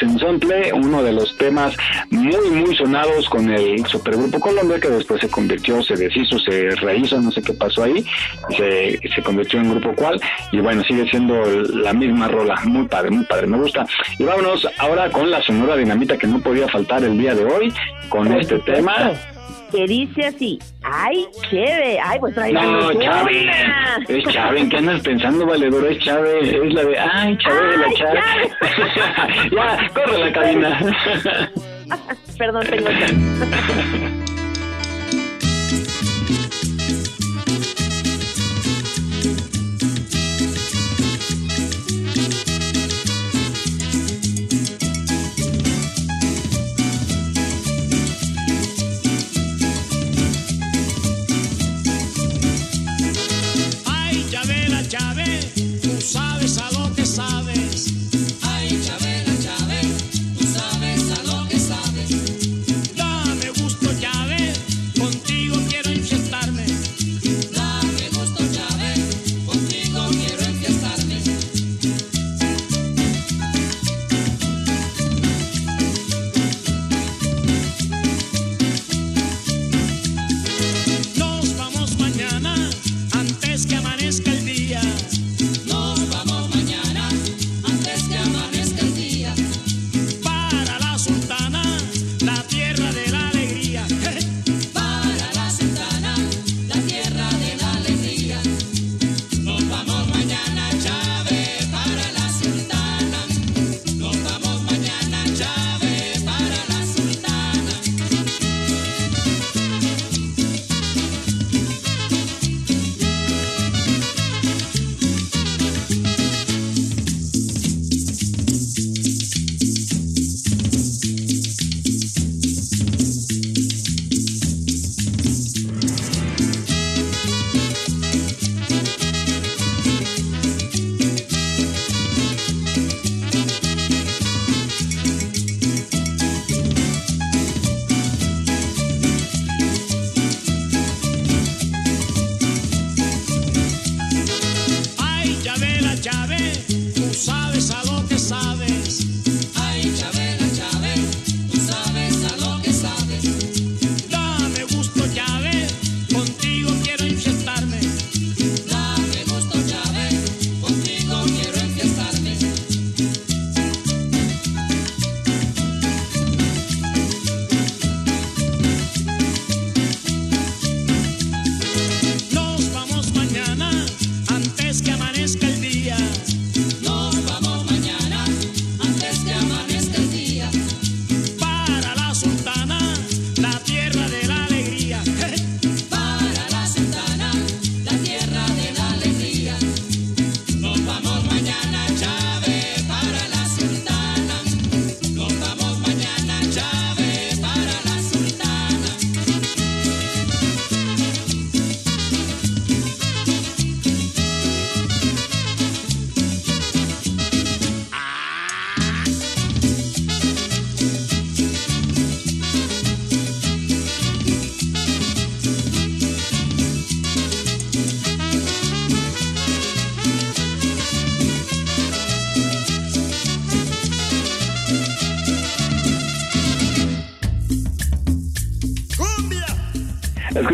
En 0.00 0.18
Sontle, 0.18 0.72
uno 0.72 1.02
de 1.02 1.12
los 1.12 1.36
temas 1.36 1.76
muy, 2.10 2.50
muy 2.50 2.76
sonados 2.76 3.28
con 3.28 3.50
el 3.50 3.84
Supergrupo 3.86 4.40
Colombia, 4.40 4.80
que 4.80 4.88
después 4.88 5.20
se 5.20 5.28
convirtió, 5.28 5.82
se 5.82 5.94
deshizo, 5.94 6.38
se 6.38 6.70
rehizo, 6.76 7.20
no 7.20 7.30
sé 7.30 7.42
qué 7.42 7.52
pasó 7.52 7.84
ahí, 7.84 8.04
se, 8.56 8.98
se 9.14 9.22
convirtió 9.22 9.60
en 9.60 9.70
Grupo 9.70 9.94
Cual, 9.94 10.20
y 10.52 10.60
bueno, 10.60 10.82
sigue 10.84 11.08
siendo 11.08 11.42
la 11.44 11.92
misma 11.92 12.28
rola, 12.28 12.56
muy 12.64 12.86
padre, 12.86 13.10
muy 13.10 13.24
padre, 13.24 13.46
me 13.46 13.58
gusta. 13.58 13.86
Y 14.18 14.24
vámonos 14.24 14.66
ahora 14.78 15.10
con 15.10 15.30
la 15.30 15.42
Sonora 15.42 15.76
Dinamita 15.76 16.18
que 16.18 16.26
no 16.26 16.40
podía 16.40 16.68
faltar 16.68 17.04
el 17.04 17.18
día 17.18 17.34
de 17.34 17.44
hoy, 17.44 17.72
con 18.08 18.32
este 18.32 18.58
tema 18.60 19.12
que 19.70 19.86
dice 19.86 20.26
así, 20.26 20.58
ay, 20.82 21.26
chévere, 21.50 21.98
ay, 22.00 22.18
pues 22.20 22.34
traigan 22.34 22.72
No. 22.72 22.92
Chávez. 23.00 23.46
Es 24.08 24.24
Chávez. 24.32 24.62
¿En 24.62 24.70
qué 24.70 24.76
andas 24.78 25.00
pensando, 25.02 25.46
valedor? 25.46 25.86
Es 25.86 25.98
Chávez. 25.98 26.52
Es 26.52 26.74
la 26.74 26.84
de. 26.84 26.98
Ay, 26.98 27.38
Chávez 27.38 27.70
de 27.70 27.76
la 27.78 27.92
Chávez. 27.94 28.52
ya, 29.52 29.90
corre 29.94 30.18
la 30.18 30.32
cabina. 30.32 30.80
Perdón, 32.38 32.66
tengo 32.68 32.86
que... 32.88 34.27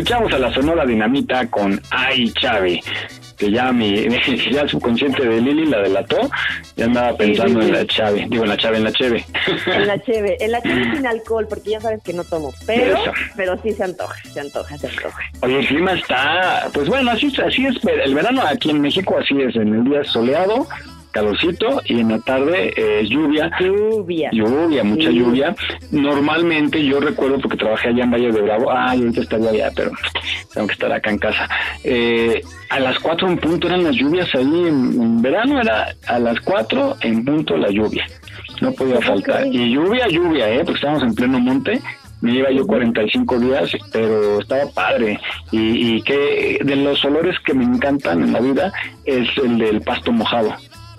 Escuchamos 0.05 0.33
a 0.33 0.37
la 0.37 0.53
Sonora 0.53 0.85
Dinamita 0.85 1.47
con 1.47 1.81
Ay, 1.89 2.29
Chávez. 2.33 2.85
Que 3.39 3.49
ya 3.49 3.71
mi, 3.71 4.07
ya 4.51 4.61
el 4.61 4.69
subconsciente 4.69 5.27
de 5.27 5.41
Lili 5.41 5.65
la 5.65 5.79
delató. 5.79 6.29
Ya 6.75 6.85
andaba 6.85 7.17
pensando 7.17 7.59
sí, 7.59 7.69
en 7.69 7.73
sí. 7.73 7.79
la 7.81 7.87
Chave. 7.87 8.27
Digo, 8.29 8.43
en 8.43 8.49
la 8.49 8.57
Chave, 8.57 8.77
en 8.77 8.83
la 8.83 8.91
Cheve. 8.91 9.25
En 9.65 9.87
la 9.87 9.99
cheve, 10.03 10.37
en 10.39 10.51
la 10.51 10.61
cheve 10.61 10.95
sin 10.95 11.07
alcohol, 11.07 11.47
porque 11.49 11.71
ya 11.71 11.81
sabes 11.81 12.03
que 12.03 12.13
no 12.13 12.23
tomo, 12.23 12.53
pero, 12.67 12.97
Eso. 13.01 13.11
pero 13.35 13.59
sí 13.63 13.71
se 13.71 13.83
antoja, 13.83 14.15
se 14.31 14.39
antoja, 14.41 14.77
se 14.77 14.87
antoja. 14.89 15.19
Oye, 15.41 15.59
el 15.59 15.67
clima 15.67 15.93
está, 15.93 16.69
pues 16.71 16.87
bueno, 16.87 17.09
así, 17.09 17.25
es- 17.25 17.39
así 17.39 17.65
es, 17.65 17.75
el 17.83 18.13
verano 18.13 18.43
aquí 18.45 18.69
en 18.69 18.81
México 18.81 19.17
así 19.19 19.41
es, 19.41 19.55
en 19.55 19.73
el 19.73 19.83
día 19.85 20.03
soleado, 20.03 20.67
calorcito 21.15 21.81
y 21.85 22.01
en 22.01 22.09
la 22.09 22.19
tarde 22.19 22.73
eh, 22.75 23.07
lluvia. 23.07 23.49
Lluvia. 23.57 24.29
Lluvia, 24.33 24.83
mucha 24.83 25.09
Sí. 25.09 25.19
lluvia. 25.19 25.55
Normalmente 25.91 26.83
yo 26.85 26.99
recuerdo 26.99 27.39
porque 27.39 27.55
trabajé 27.55 27.87
allá 27.89 28.03
en 28.03 28.11
Valle 28.11 28.31
de 28.33 28.41
Bravo, 28.41 28.69
ay, 28.69 28.99
ahorita 28.99 29.21
estaría 29.21 29.49
allá, 29.49 29.71
pero 29.73 29.91
tengo 30.53 30.67
que 30.67 30.73
estar 30.73 30.91
acá 30.91 31.09
en 31.09 31.17
casa. 31.17 31.47
Eh, 31.85 32.41
a 32.69 32.79
las 32.81 32.99
4 32.99 33.29
en 33.29 33.37
punto 33.37 33.67
eran 33.67 33.85
las 33.85 33.95
lluvias 33.95 34.27
ahí 34.35 34.43
en, 34.67 35.01
en 35.01 35.21
verano, 35.21 35.61
era 35.61 35.87
a 36.07 36.19
las 36.19 36.37
4 36.41 36.97
en 37.01 37.23
punto 37.23 37.55
la 37.55 37.69
lluvia. 37.71 38.05
No 38.59 38.73
podía 38.73 38.99
faltar. 38.99 39.47
Y 39.47 39.71
lluvia, 39.71 40.07
lluvia, 40.09 40.49
¿eh? 40.49 40.59
Porque 40.59 40.75
estábamos 40.75 41.03
en 41.03 41.15
pleno 41.15 41.39
monte. 41.39 41.79
Me 42.21 42.33
iba 42.33 42.49
yo 42.49 42.65
45 42.65 43.39
días, 43.39 43.71
pero 43.91 44.39
estaba 44.39 44.63
padre. 44.73 45.19
Y, 45.51 45.95
y 45.97 46.01
que 46.01 46.59
de 46.63 46.75
los 46.77 47.03
olores 47.05 47.37
que 47.45 47.53
me 47.53 47.63
encantan 47.65 48.23
en 48.23 48.33
la 48.33 48.39
vida 48.39 48.71
es 49.05 49.27
el 49.37 49.57
del 49.57 49.81
pasto 49.81 50.11
mojado 50.11 50.53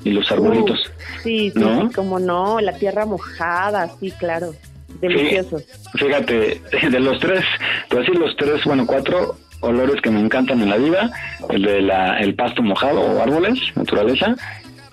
y 0.06 0.10
los 0.12 0.30
arbolitos. 0.30 0.78
Uh, 0.86 1.20
sí, 1.22 1.50
sí, 1.50 1.58
¿No? 1.58 1.88
sí, 1.88 1.94
como 1.94 2.20
no, 2.20 2.60
la 2.60 2.72
tierra 2.72 3.04
mojada, 3.06 3.90
sí, 3.98 4.12
claro. 4.12 4.54
Delicioso. 5.00 5.60
Fíjate, 5.94 6.60
de 6.90 7.00
los 7.00 7.18
tres, 7.18 7.44
te 7.88 7.96
voy 7.96 8.04
a 8.04 8.06
decir 8.06 8.20
los 8.20 8.36
tres, 8.36 8.64
bueno, 8.64 8.86
cuatro 8.86 9.36
olores 9.60 10.00
que 10.00 10.10
me 10.10 10.20
encantan 10.20 10.62
en 10.62 10.70
la 10.70 10.76
vida, 10.76 11.10
el 11.50 11.62
de 11.62 11.82
la, 11.82 12.20
el 12.20 12.36
pasto 12.36 12.62
mojado 12.62 13.00
o 13.00 13.20
árboles, 13.20 13.58
naturaleza, 13.74 14.36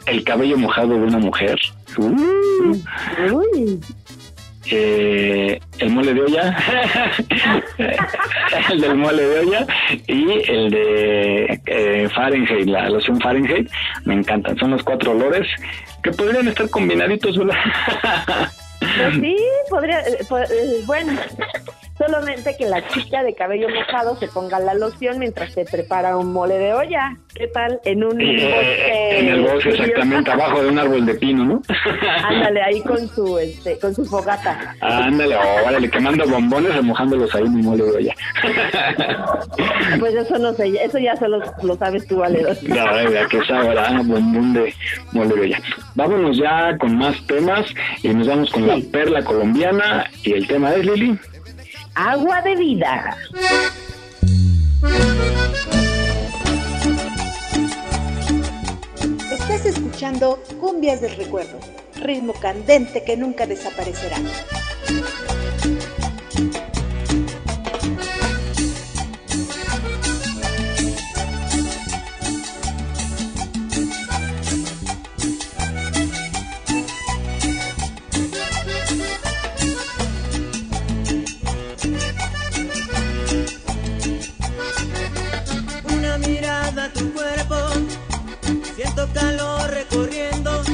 el 0.08 0.24
cabello 0.24 0.58
mojado 0.58 0.90
de 0.90 1.04
una 1.04 1.20
mujer, 1.20 1.60
Uh. 1.98 2.76
Eh, 4.72 5.60
el 5.80 5.90
mole 5.90 6.14
de 6.14 6.22
olla, 6.22 6.58
el 8.72 8.82
del 8.82 8.96
mole 8.96 9.24
de 9.24 9.40
olla 9.40 9.68
y 10.08 10.50
el 10.50 10.70
de 10.70 11.62
eh, 11.66 12.10
Fahrenheit, 12.16 12.68
la 12.68 12.90
loción 12.90 13.20
Fahrenheit, 13.20 13.70
me 14.06 14.14
encantan. 14.14 14.58
Son 14.58 14.72
los 14.72 14.84
cuatro 14.84 15.12
olores 15.12 15.48
que 16.02 16.12
podrían 16.12 16.48
estar 16.48 16.70
combinaditos, 16.70 17.38
¿verdad? 17.38 17.56
Pues 18.80 19.16
sí, 19.16 19.38
podría, 19.70 20.00
eh, 20.02 20.18
eh, 20.30 20.84
bueno, 20.86 21.14
solamente 21.98 22.56
que 22.58 22.66
la 22.66 22.86
chica 22.88 23.24
de 23.24 23.34
cabello 23.36 23.68
mojado 23.70 24.16
se 24.18 24.28
ponga 24.28 24.60
la 24.60 24.74
loción 24.74 25.20
mientras 25.20 25.54
se 25.54 25.66
prepara 25.66 26.18
un 26.18 26.34
mole 26.34 26.58
de 26.58 26.74
olla. 26.74 27.16
¿Qué 27.36 27.48
tal? 27.48 27.80
En 27.86 28.04
un 28.04 28.20
Eh, 28.20 28.36
bosque. 28.44 29.20
en 29.20 29.28
el 29.30 29.42
bosque, 29.42 29.70
exactamente, 29.70 30.32
abajo 30.32 30.62
de 30.64 30.70
un 30.70 30.80
árbol 30.80 31.06
de 31.06 31.16
pino, 31.16 31.46
¿no? 31.46 31.62
Ándale, 32.28 32.62
ahí 32.62 32.82
con 32.82 33.08
su, 33.08 33.38
este, 33.40 33.78
con 33.80 33.94
su 33.94 34.06
fogata. 34.06 34.76
Ándale, 34.82 35.36
órale, 35.66 35.90
quemando 35.90 36.28
bombones, 36.28 36.76
remojándolos 36.76 37.34
ahí 37.36 37.44
en 37.44 37.56
mi 37.56 37.62
mole 37.64 37.84
de 37.84 37.92
olla. 37.92 38.16
Pues 40.00 40.14
eso 40.16 40.38
no 40.40 40.54
sé, 40.54 40.68
eso 40.84 40.98
ya 41.00 41.16
solo 41.16 41.40
lo 41.62 41.76
sabes 41.76 42.06
tú, 42.08 42.18
Valedor. 42.18 42.56
La 42.64 42.92
verdad 42.94 43.28
que 43.28 43.44
sabrá 43.46 43.92
bombón 44.04 44.54
de 44.54 44.74
mole 45.12 45.34
de 45.36 45.42
olla. 45.42 45.60
Vámonos 45.96 46.38
ya 46.38 46.78
con 46.78 46.98
más 46.98 47.16
temas 47.28 47.66
y 48.02 48.10
nos 48.10 48.28
vamos 48.28 48.52
con 48.52 48.68
la 48.68 48.78
perla 48.92 49.24
colombiana 49.24 50.06
y 50.24 50.34
el 50.34 50.48
tema 50.48 50.74
es 50.74 50.86
Lili. 50.86 51.18
Agua 51.96 52.42
de 52.42 52.56
vida. 52.56 53.18
Estás 59.32 59.66
escuchando 59.68 60.42
Cumbias 60.60 61.02
del 61.02 61.16
Recuerdo, 61.16 61.60
ritmo 62.02 62.34
candente 62.34 63.04
que 63.04 63.16
nunca 63.16 63.46
desaparecerá. 63.46 64.18
Calor 89.12 89.70
recorriendo 89.72 90.73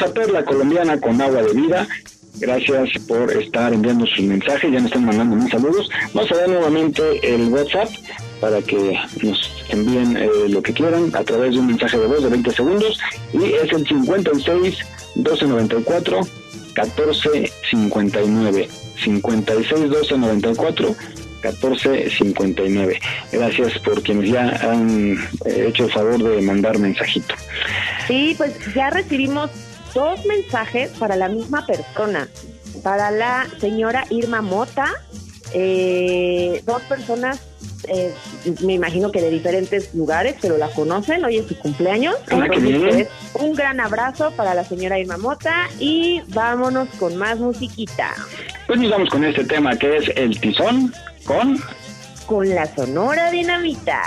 Escuchamos 0.00 0.02
a 0.02 0.14
Perla 0.14 0.44
Colombiana 0.44 0.98
con 0.98 1.20
agua 1.20 1.42
de 1.42 1.52
vida. 1.52 1.86
Gracias 2.36 2.88
por 3.06 3.30
estar 3.36 3.74
enviando 3.74 4.06
sus 4.06 4.24
mensajes. 4.24 4.72
Ya 4.72 4.78
nos 4.78 4.86
están 4.86 5.04
mandando 5.04 5.36
mis 5.36 5.50
saludos. 5.50 5.90
Vamos 6.14 6.32
a 6.32 6.36
dar 6.36 6.48
nuevamente 6.48 7.02
el 7.22 7.50
WhatsApp 7.50 7.90
para 8.40 8.62
que 8.62 8.98
nos 9.22 9.64
envíen 9.68 10.16
eh, 10.16 10.30
lo 10.48 10.62
que 10.62 10.72
quieran 10.72 11.14
a 11.14 11.22
través 11.22 11.52
de 11.52 11.58
un 11.58 11.66
mensaje 11.66 11.98
de 11.98 12.06
voz 12.06 12.22
de 12.22 12.30
20 12.30 12.50
segundos. 12.50 12.98
Y 13.34 13.44
es 13.44 13.70
el 13.72 13.86
56 13.86 14.78
1294 15.16 16.20
1459. 16.74 18.68
56 19.04 19.80
1294 19.80 20.96
1459. 21.42 23.00
Gracias 23.32 23.78
por 23.80 24.02
quienes 24.02 24.30
ya 24.30 24.48
han 24.62 25.18
eh, 25.44 25.66
hecho 25.68 25.84
el 25.84 25.92
favor 25.92 26.22
de 26.22 26.40
mandar 26.40 26.78
mensajito. 26.78 27.34
Sí, 28.06 28.34
pues 28.38 28.54
ya 28.74 28.88
recibimos 28.88 29.50
dos 29.94 30.24
mensajes 30.26 30.90
para 30.98 31.16
la 31.16 31.28
misma 31.28 31.66
persona. 31.66 32.28
para 32.82 33.10
la 33.10 33.46
señora 33.60 34.04
Irma 34.08 34.40
Mota, 34.40 34.86
eh, 35.52 36.62
dos 36.64 36.80
personas, 36.82 37.40
eh, 37.88 38.14
me 38.62 38.74
imagino 38.74 39.10
que 39.10 39.20
de 39.20 39.28
diferentes 39.30 39.92
lugares, 39.94 40.36
pero 40.40 40.56
la 40.56 40.68
conocen, 40.68 41.24
hoy 41.24 41.38
es 41.38 41.46
su 41.46 41.58
cumpleaños. 41.58 42.14
Ah, 42.30 42.46
Entonces, 42.50 43.08
pues, 43.32 43.44
un 43.44 43.54
gran 43.54 43.80
abrazo 43.80 44.32
para 44.36 44.54
la 44.54 44.64
señora 44.64 44.98
Irma 44.98 45.18
Mota 45.18 45.68
y 45.78 46.22
vámonos 46.28 46.88
con 46.98 47.16
más 47.16 47.38
musiquita. 47.38 48.14
Pues 48.66 48.80
nos 48.80 48.90
vamos 48.90 49.10
con 49.10 49.24
este 49.24 49.44
tema 49.44 49.76
que 49.76 49.96
es 49.96 50.10
el 50.16 50.40
tizón 50.40 50.94
con... 51.24 51.58
Con 52.26 52.48
la 52.48 52.64
Sonora 52.74 53.30
Dinamita. 53.30 54.02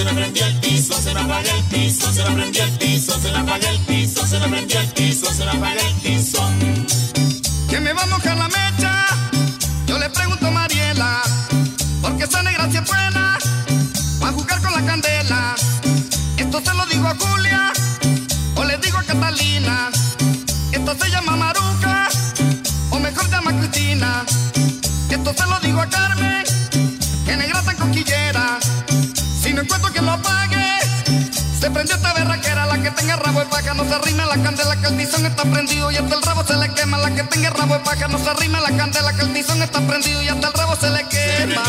Se 0.00 0.06
me 0.06 0.14
prendió 0.14 0.46
el 0.46 0.56
piso, 0.60 0.94
se 1.02 1.12
me 1.12 1.20
apaga 1.20 1.52
el 1.54 1.62
piso, 1.64 2.10
se 2.10 2.24
me 2.24 2.30
prendió 2.30 2.64
el 2.64 2.70
piso, 2.78 3.20
se 3.20 3.32
me 3.32 3.38
apaga 3.38 3.70
el 3.70 3.78
piso, 3.80 4.26
se 4.26 4.38
me 4.38 4.48
prendió 4.48 4.80
el 4.80 4.88
piso, 4.88 5.34
se 5.34 5.44
me 5.44 5.50
apaga 5.50 5.82
el 5.88 5.94
piso. 5.96 6.42
que 7.68 7.80
me 7.80 7.92
va 7.92 8.02
a 8.04 8.06
mojar 8.06 8.36
la 8.38 8.48
mecha. 8.48 9.04
Yo 9.86 9.98
le 9.98 10.08
pregunto 10.08 10.46
a 10.46 10.50
Mariela, 10.52 11.20
porque 12.00 12.24
esa 12.24 12.42
negra 12.42 12.70
si 12.70 12.78
es 12.78 12.84
buena, 12.86 13.38
va 14.22 14.28
a 14.28 14.32
jugar 14.32 14.62
con 14.62 14.72
la 14.72 14.86
candela. 14.86 15.54
Esto 16.38 16.62
se 16.64 16.74
lo 16.74 16.86
digo 16.86 17.06
a 17.06 17.14
Julia, 17.16 17.72
o 18.56 18.64
le 18.64 18.78
digo 18.78 18.96
a 18.96 19.02
Catalina. 19.02 19.90
Esto 20.72 20.96
se 20.98 21.10
llama 21.10 21.36
Maruca, 21.36 22.08
o 22.88 22.98
mejor 22.98 23.28
llama 23.30 23.52
Cristina. 23.52 24.24
Esto 25.10 25.34
se 25.34 25.46
lo 25.46 25.60
digo 25.60 25.78
a 25.82 25.86
Carmen, 25.90 26.44
que 27.26 27.36
negra 27.36 27.60
tan 27.60 27.76
no 29.60 29.64
encuentro 29.64 29.92
quien 29.92 30.06
lo 30.06 30.22
pague, 30.22 30.64
se 31.60 31.70
prendió 31.70 31.94
esta 31.94 32.14
berraquera, 32.14 32.64
la 32.64 32.78
que 32.78 32.90
tenga 32.92 33.16
rabo 33.16 33.40
de 33.40 33.46
paja, 33.46 33.74
no 33.74 33.84
se 33.84 33.94
arrime 33.94 34.22
a 34.22 34.26
la 34.26 34.42
candela, 34.42 34.80
que 34.80 34.86
el 34.86 34.96
tizón 34.96 35.26
está 35.26 35.42
prendido 35.42 35.90
y 35.90 35.96
hasta 35.96 36.14
el 36.14 36.22
rabo 36.22 36.44
se 36.46 36.56
le 36.56 36.72
quema. 36.72 36.96
La 36.96 37.14
que 37.14 37.22
tenga 37.24 37.50
rabo 37.50 37.74
de 37.74 37.80
paja, 37.80 38.08
no 38.08 38.18
se 38.18 38.30
arrime 38.30 38.56
a 38.56 38.62
la 38.62 38.74
candela, 38.74 39.12
que 39.12 39.22
el 39.22 39.32
tizón 39.34 39.62
está 39.62 39.80
prendido 39.80 40.22
y 40.22 40.28
hasta 40.28 40.48
el 40.48 40.54
rabo 40.54 40.76
se 40.76 40.88
le 40.88 41.06
quema. 41.08 41.62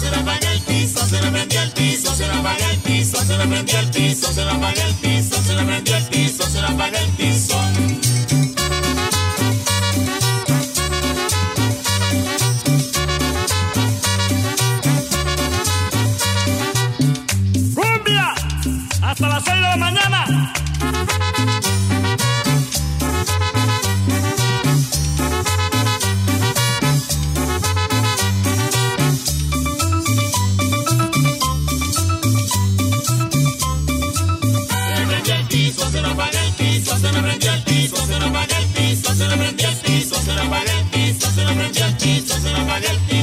Se 0.00 0.10
me 0.10 0.16
apaga 0.16 0.52
el 0.52 0.62
piso, 0.62 1.06
se 1.06 1.20
me 1.20 1.30
prendió 1.30 1.62
el 1.62 1.72
piso, 1.72 2.14
se 2.14 2.26
me 2.26 2.32
apaga 2.32 2.70
el 2.70 2.78
piso, 2.78 3.24
se 3.24 3.36
me 3.36 3.46
prendió 3.46 3.78
el 3.78 3.90
piso, 3.90 4.32
se 4.32 4.44
me 4.44 4.50
apaga 4.50 4.86
el 4.86 4.94
piso, 4.94 5.42
se 5.42 5.54
me 5.54 5.64
prendió 5.64 5.96
el 5.96 6.04
piso, 6.06 6.50
se 6.50 6.60
me 6.60 6.66
apaga 6.66 6.98
el 6.98 7.10
piso. 7.10 7.60
¡Cumbia! 7.74 8.47
Hasta 19.08 19.26
las 19.26 19.42
6 19.42 19.56
de 19.56 19.62
la 19.62 19.76
mañana. 19.78 20.52
Se 34.98 35.32
el 35.32 35.46
piso, 35.46 35.90
se 35.90 35.98
el 35.98 36.52
piso, 36.58 36.98
se 36.98 37.08
el 37.08 37.24
piso, 41.96 42.34
se 42.40 42.50
el 42.90 42.98
piso, 43.00 43.17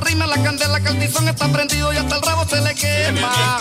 de 0.00 0.06
paja 0.06 0.06
no 0.06 0.06
se 0.06 0.06
arrima 0.06 0.24
a 0.24 0.28
la 0.28 0.42
candela, 0.42 0.80
que 0.80 0.88
el 0.88 0.98
tizón 0.98 1.28
está 1.28 1.48
prendido 1.48 1.92
y 1.92 1.96
hasta 1.96 2.16
el 2.16 2.22
rabo 2.22 2.46
se 2.48 2.60
le 2.60 2.74
quema. 2.74 3.58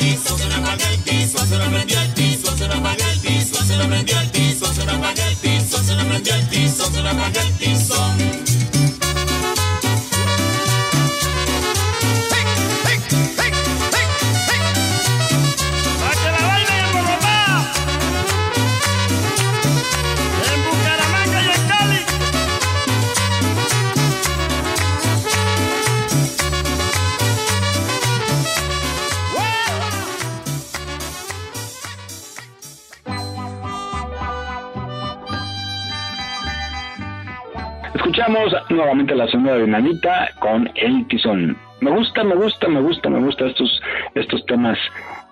La 39.15 39.27
sonora 39.27 39.57
dinamita 39.57 40.29
con 40.39 40.69
el 40.75 41.07
tizón. 41.07 41.57
Me 41.79 41.91
gusta, 41.91 42.23
me 42.23 42.35
gusta, 42.35 42.67
me 42.67 42.81
gusta, 42.81 43.09
me 43.09 43.19
gusta 43.19 43.45
estos, 43.45 43.81
estos 44.15 44.43
temas 44.47 44.77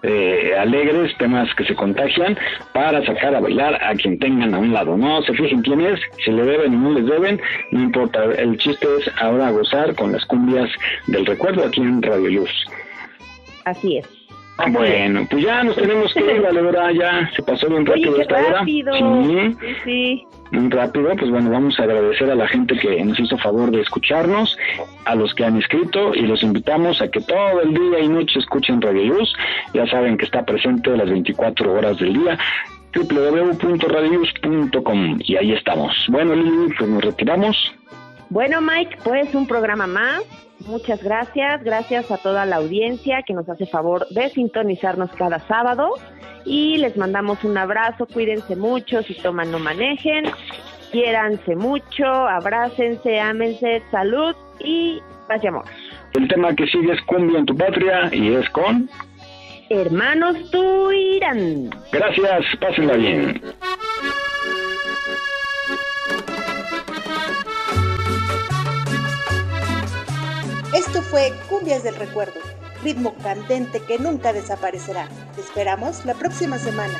eh, 0.03 0.53
alegres, 0.59 1.17
temas 1.17 1.53
que 1.55 1.65
se 1.65 1.73
contagian 1.73 2.38
para 2.73 3.03
sacar 3.05 3.34
a 3.34 3.39
bailar 3.39 3.84
a 3.84 3.95
quien 3.95 4.19
tengan 4.19 4.53
a 4.53 4.59
un 4.59 4.71
lado. 4.71 4.95
No 4.95 5.23
se 5.23 5.34
fijen 5.34 5.63
quién 5.63 5.82
es, 5.82 5.99
si 6.23 6.32
le 6.32 6.43
deben 6.43 6.76
o 6.76 6.78
no 6.78 6.91
les 6.91 7.05
deben, 7.07 7.41
no 7.71 7.82
importa. 7.82 8.23
El 8.38 8.57
chiste 8.57 8.88
es 8.99 9.11
ahora 9.19 9.49
gozar 9.49 9.95
con 9.95 10.11
las 10.11 10.23
cumbias 10.26 10.69
del 11.07 11.26
recuerdo 11.26 11.65
aquí 11.65 11.82
en 11.82 12.01
Radio 12.01 12.30
Luz. 12.30 12.51
Así 13.65 13.97
es. 13.97 14.14
Bueno, 14.70 15.28
pues 15.30 15.43
ya 15.43 15.64
nos 15.64 15.76
tenemos 15.76 16.14
que 16.14 16.22
ir, 16.22 16.41
vale, 16.41 16.62
ahora 16.62 16.91
ya 16.93 17.30
se 17.36 17.43
pasó 17.43 17.68
bien 17.68 17.86
rápido 17.86 18.14
Oye, 18.14 18.16
qué 18.16 18.34
esta 18.34 18.47
hora. 18.47 18.64
Sí. 18.66 19.58
Sí, 19.84 20.28
rápido, 20.70 21.14
pues 21.18 21.30
bueno, 21.30 21.51
vamos 21.51 21.78
a 21.80 21.84
agradecer 21.84 22.32
a 22.32 22.36
la 22.36 22.47
gente 22.47 22.78
que 22.78 23.03
nos 23.03 23.20
hizo 23.20 23.38
favor 23.38 23.70
de 23.72 23.82
escucharnos, 23.82 24.58
a 25.03 25.16
los 25.16 25.34
que 25.34 25.43
han 25.43 25.58
escrito 25.58 26.16
y 26.16 26.22
los 26.22 26.41
invitamos 26.41 27.01
a 27.01 27.10
que 27.10 27.20
todo 27.20 27.62
el 27.62 27.74
día 27.74 27.99
y 27.99 28.08
noche 28.08 28.39
escuchen 28.39 28.82
Radio 28.82 29.03
Luz. 29.06 29.36
Ya 29.74 29.86
saben 29.88 30.18
que 30.18 30.24
está 30.26 30.45
presente 30.45 30.95
las 30.95 31.10
24 31.10 31.74
horas 31.74 31.97
del 31.97 32.14
día 32.14 32.38
www.radioluz.com 32.95 35.20
y 35.24 35.36
ahí 35.36 35.51
estamos. 35.51 35.93
Bueno, 36.10 36.34
Lili, 36.34 36.74
pues 36.78 36.89
nos 36.89 37.03
retiramos. 37.03 37.76
Bueno, 38.30 38.61
Mike, 38.61 38.97
pues 39.03 39.34
un 39.36 39.47
programa 39.47 39.88
más. 39.88 40.21
Muchas 40.67 41.03
gracias. 41.03 41.63
Gracias 41.63 42.11
a 42.11 42.17
toda 42.17 42.45
la 42.45 42.57
audiencia 42.57 43.23
que 43.26 43.34
nos 43.34 43.47
hace 43.49 43.65
favor 43.65 44.07
de 44.09 44.30
sintonizarnos 44.30 45.11
cada 45.11 45.39
sábado. 45.47 45.93
Y 46.45 46.78
les 46.78 46.97
mandamos 46.97 47.43
un 47.43 47.57
abrazo. 47.57 48.07
Cuídense 48.07 48.55
mucho. 48.55 49.01
Si 49.03 49.13
toman, 49.15 49.51
no 49.51 49.59
manejen. 49.59 50.26
Quiéranse 50.91 51.55
mucho. 51.55 52.05
Abrácense, 52.05 53.19
ámense. 53.19 53.84
Salud 53.91 54.36
y 54.59 54.99
paz 55.28 55.43
y 55.43 55.47
amor. 55.47 55.65
El 56.13 56.28
tema 56.28 56.55
que 56.55 56.65
sigue 56.67 56.93
es 56.93 57.01
Cumbia 57.03 57.39
en 57.39 57.45
tu 57.45 57.55
Patria 57.55 58.09
y 58.11 58.34
es 58.34 58.49
con... 58.49 58.89
Hermanos 59.69 60.51
Tuirán. 60.51 61.71
Gracias, 61.91 62.45
pásenla 62.59 62.93
bien. 62.93 63.41
Fue 71.16 71.32
Cumbias 71.48 71.82
del 71.82 71.96
Recuerdo, 71.96 72.42
ritmo 72.84 73.16
candente 73.24 73.80
que 73.80 73.98
nunca 73.98 74.34
desaparecerá. 74.34 75.08
Te 75.34 75.40
esperamos 75.40 76.04
la 76.04 76.14
próxima 76.14 76.60
semana. 76.60 76.94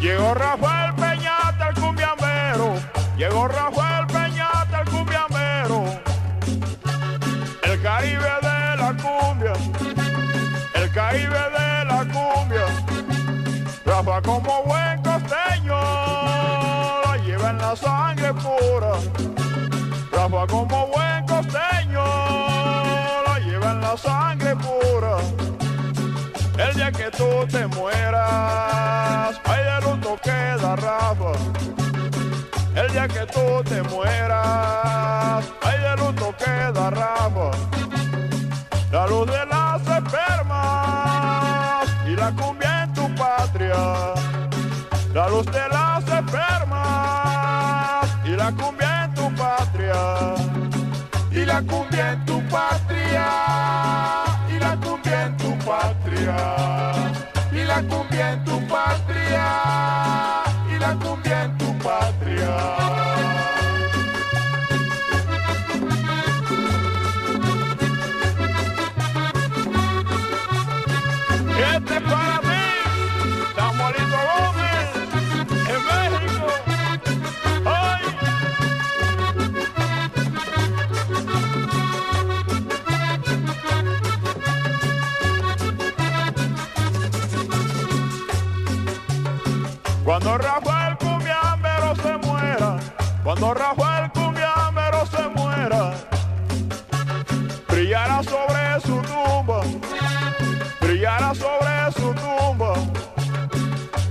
Llegó 0.00 0.34
Rafael 0.34 0.92
Peñate 0.96 1.68
el 1.68 1.80
cumbiambero, 1.80 2.74
llegó 3.16 3.46
Rafael 3.46 3.87
sangre 23.98 24.56
pura. 24.56 25.18
El 26.56 26.74
día 26.74 26.90
que 26.90 27.10
tú 27.10 27.46
te 27.50 27.66
mueras, 27.66 29.38
ay 29.44 29.64
de 29.64 29.80
luto 29.86 30.18
queda 30.22 30.76
Rafa. 30.76 31.32
El 32.74 32.90
día 32.92 33.06
que 33.08 33.26
tú 33.26 33.62
te 33.64 33.82
mueras, 33.82 35.44
ay 35.62 35.78
de 35.80 35.96
luto 35.96 36.34
queda 36.38 36.90
Rafa. 36.90 37.50
La 38.90 39.06
luz 39.06 39.26
de 39.26 39.44
las 39.46 39.82
espermas 39.82 41.86
y 42.06 42.16
la 42.16 42.32
cumbia 42.32 42.84
en 42.84 42.92
tu 42.94 43.14
patria. 43.14 44.14
La 45.12 45.28
luz 45.28 45.44
de 45.46 45.67
la 51.58 51.72
cumbia 51.72 52.12
en 52.12 52.24
tu 52.24 52.40
patria. 52.48 53.26
Y 54.48 54.58
la 54.60 54.76
cumbia 54.76 55.26
en 55.26 55.36
tu 55.36 55.58
patria. 55.64 56.77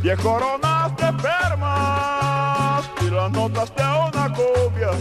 Diez 0.07 0.19
coronas 0.21 0.95
de 0.95 1.11
permas 1.21 2.89
y 3.01 3.09
las 3.09 3.29
notas 3.29 3.75
de 3.75 3.83
una 3.83 4.33
cumbia, 4.33 4.91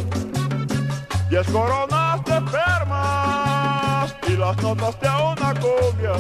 diez 1.31 1.47
coronas 1.47 2.25
de 2.25 2.41
permas 2.51 4.17
y 4.27 4.37
las 4.37 4.57
notas 4.61 4.99
de 4.99 5.09
una 5.09 5.55
cumbia. 5.61 6.11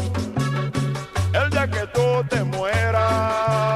El 1.32 1.50
día 1.50 1.68
que 1.68 1.84
tú 1.88 2.24
te 2.30 2.44
mueras, 2.44 3.75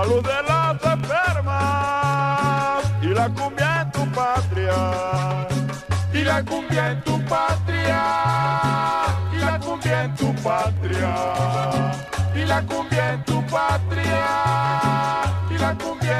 La 0.00 0.06
luz 0.06 0.22
de 0.22 0.42
las 0.48 0.76
espermas 0.76 1.44
y 3.02 3.08
la 3.08 3.28
cumbia 3.28 3.82
en 3.82 3.92
tu 3.92 4.10
patria. 4.12 4.74
Y 6.14 6.24
la 6.24 6.42
cumbia 6.42 6.92
en 6.92 7.02
tu 7.02 7.22
patria. 7.26 8.02
Y 9.30 9.36
la 9.40 9.60
cumbia 9.60 10.04
en 10.04 10.14
tu 10.14 10.34
patria. 10.36 11.14
Y 12.34 12.46
la 12.46 12.62
cumbia 12.62 13.12
en 13.12 13.24
tu 13.24 13.46
patria. 13.46 14.24
Y 15.50 15.58
la 15.58 15.74
cumbia 15.74 16.19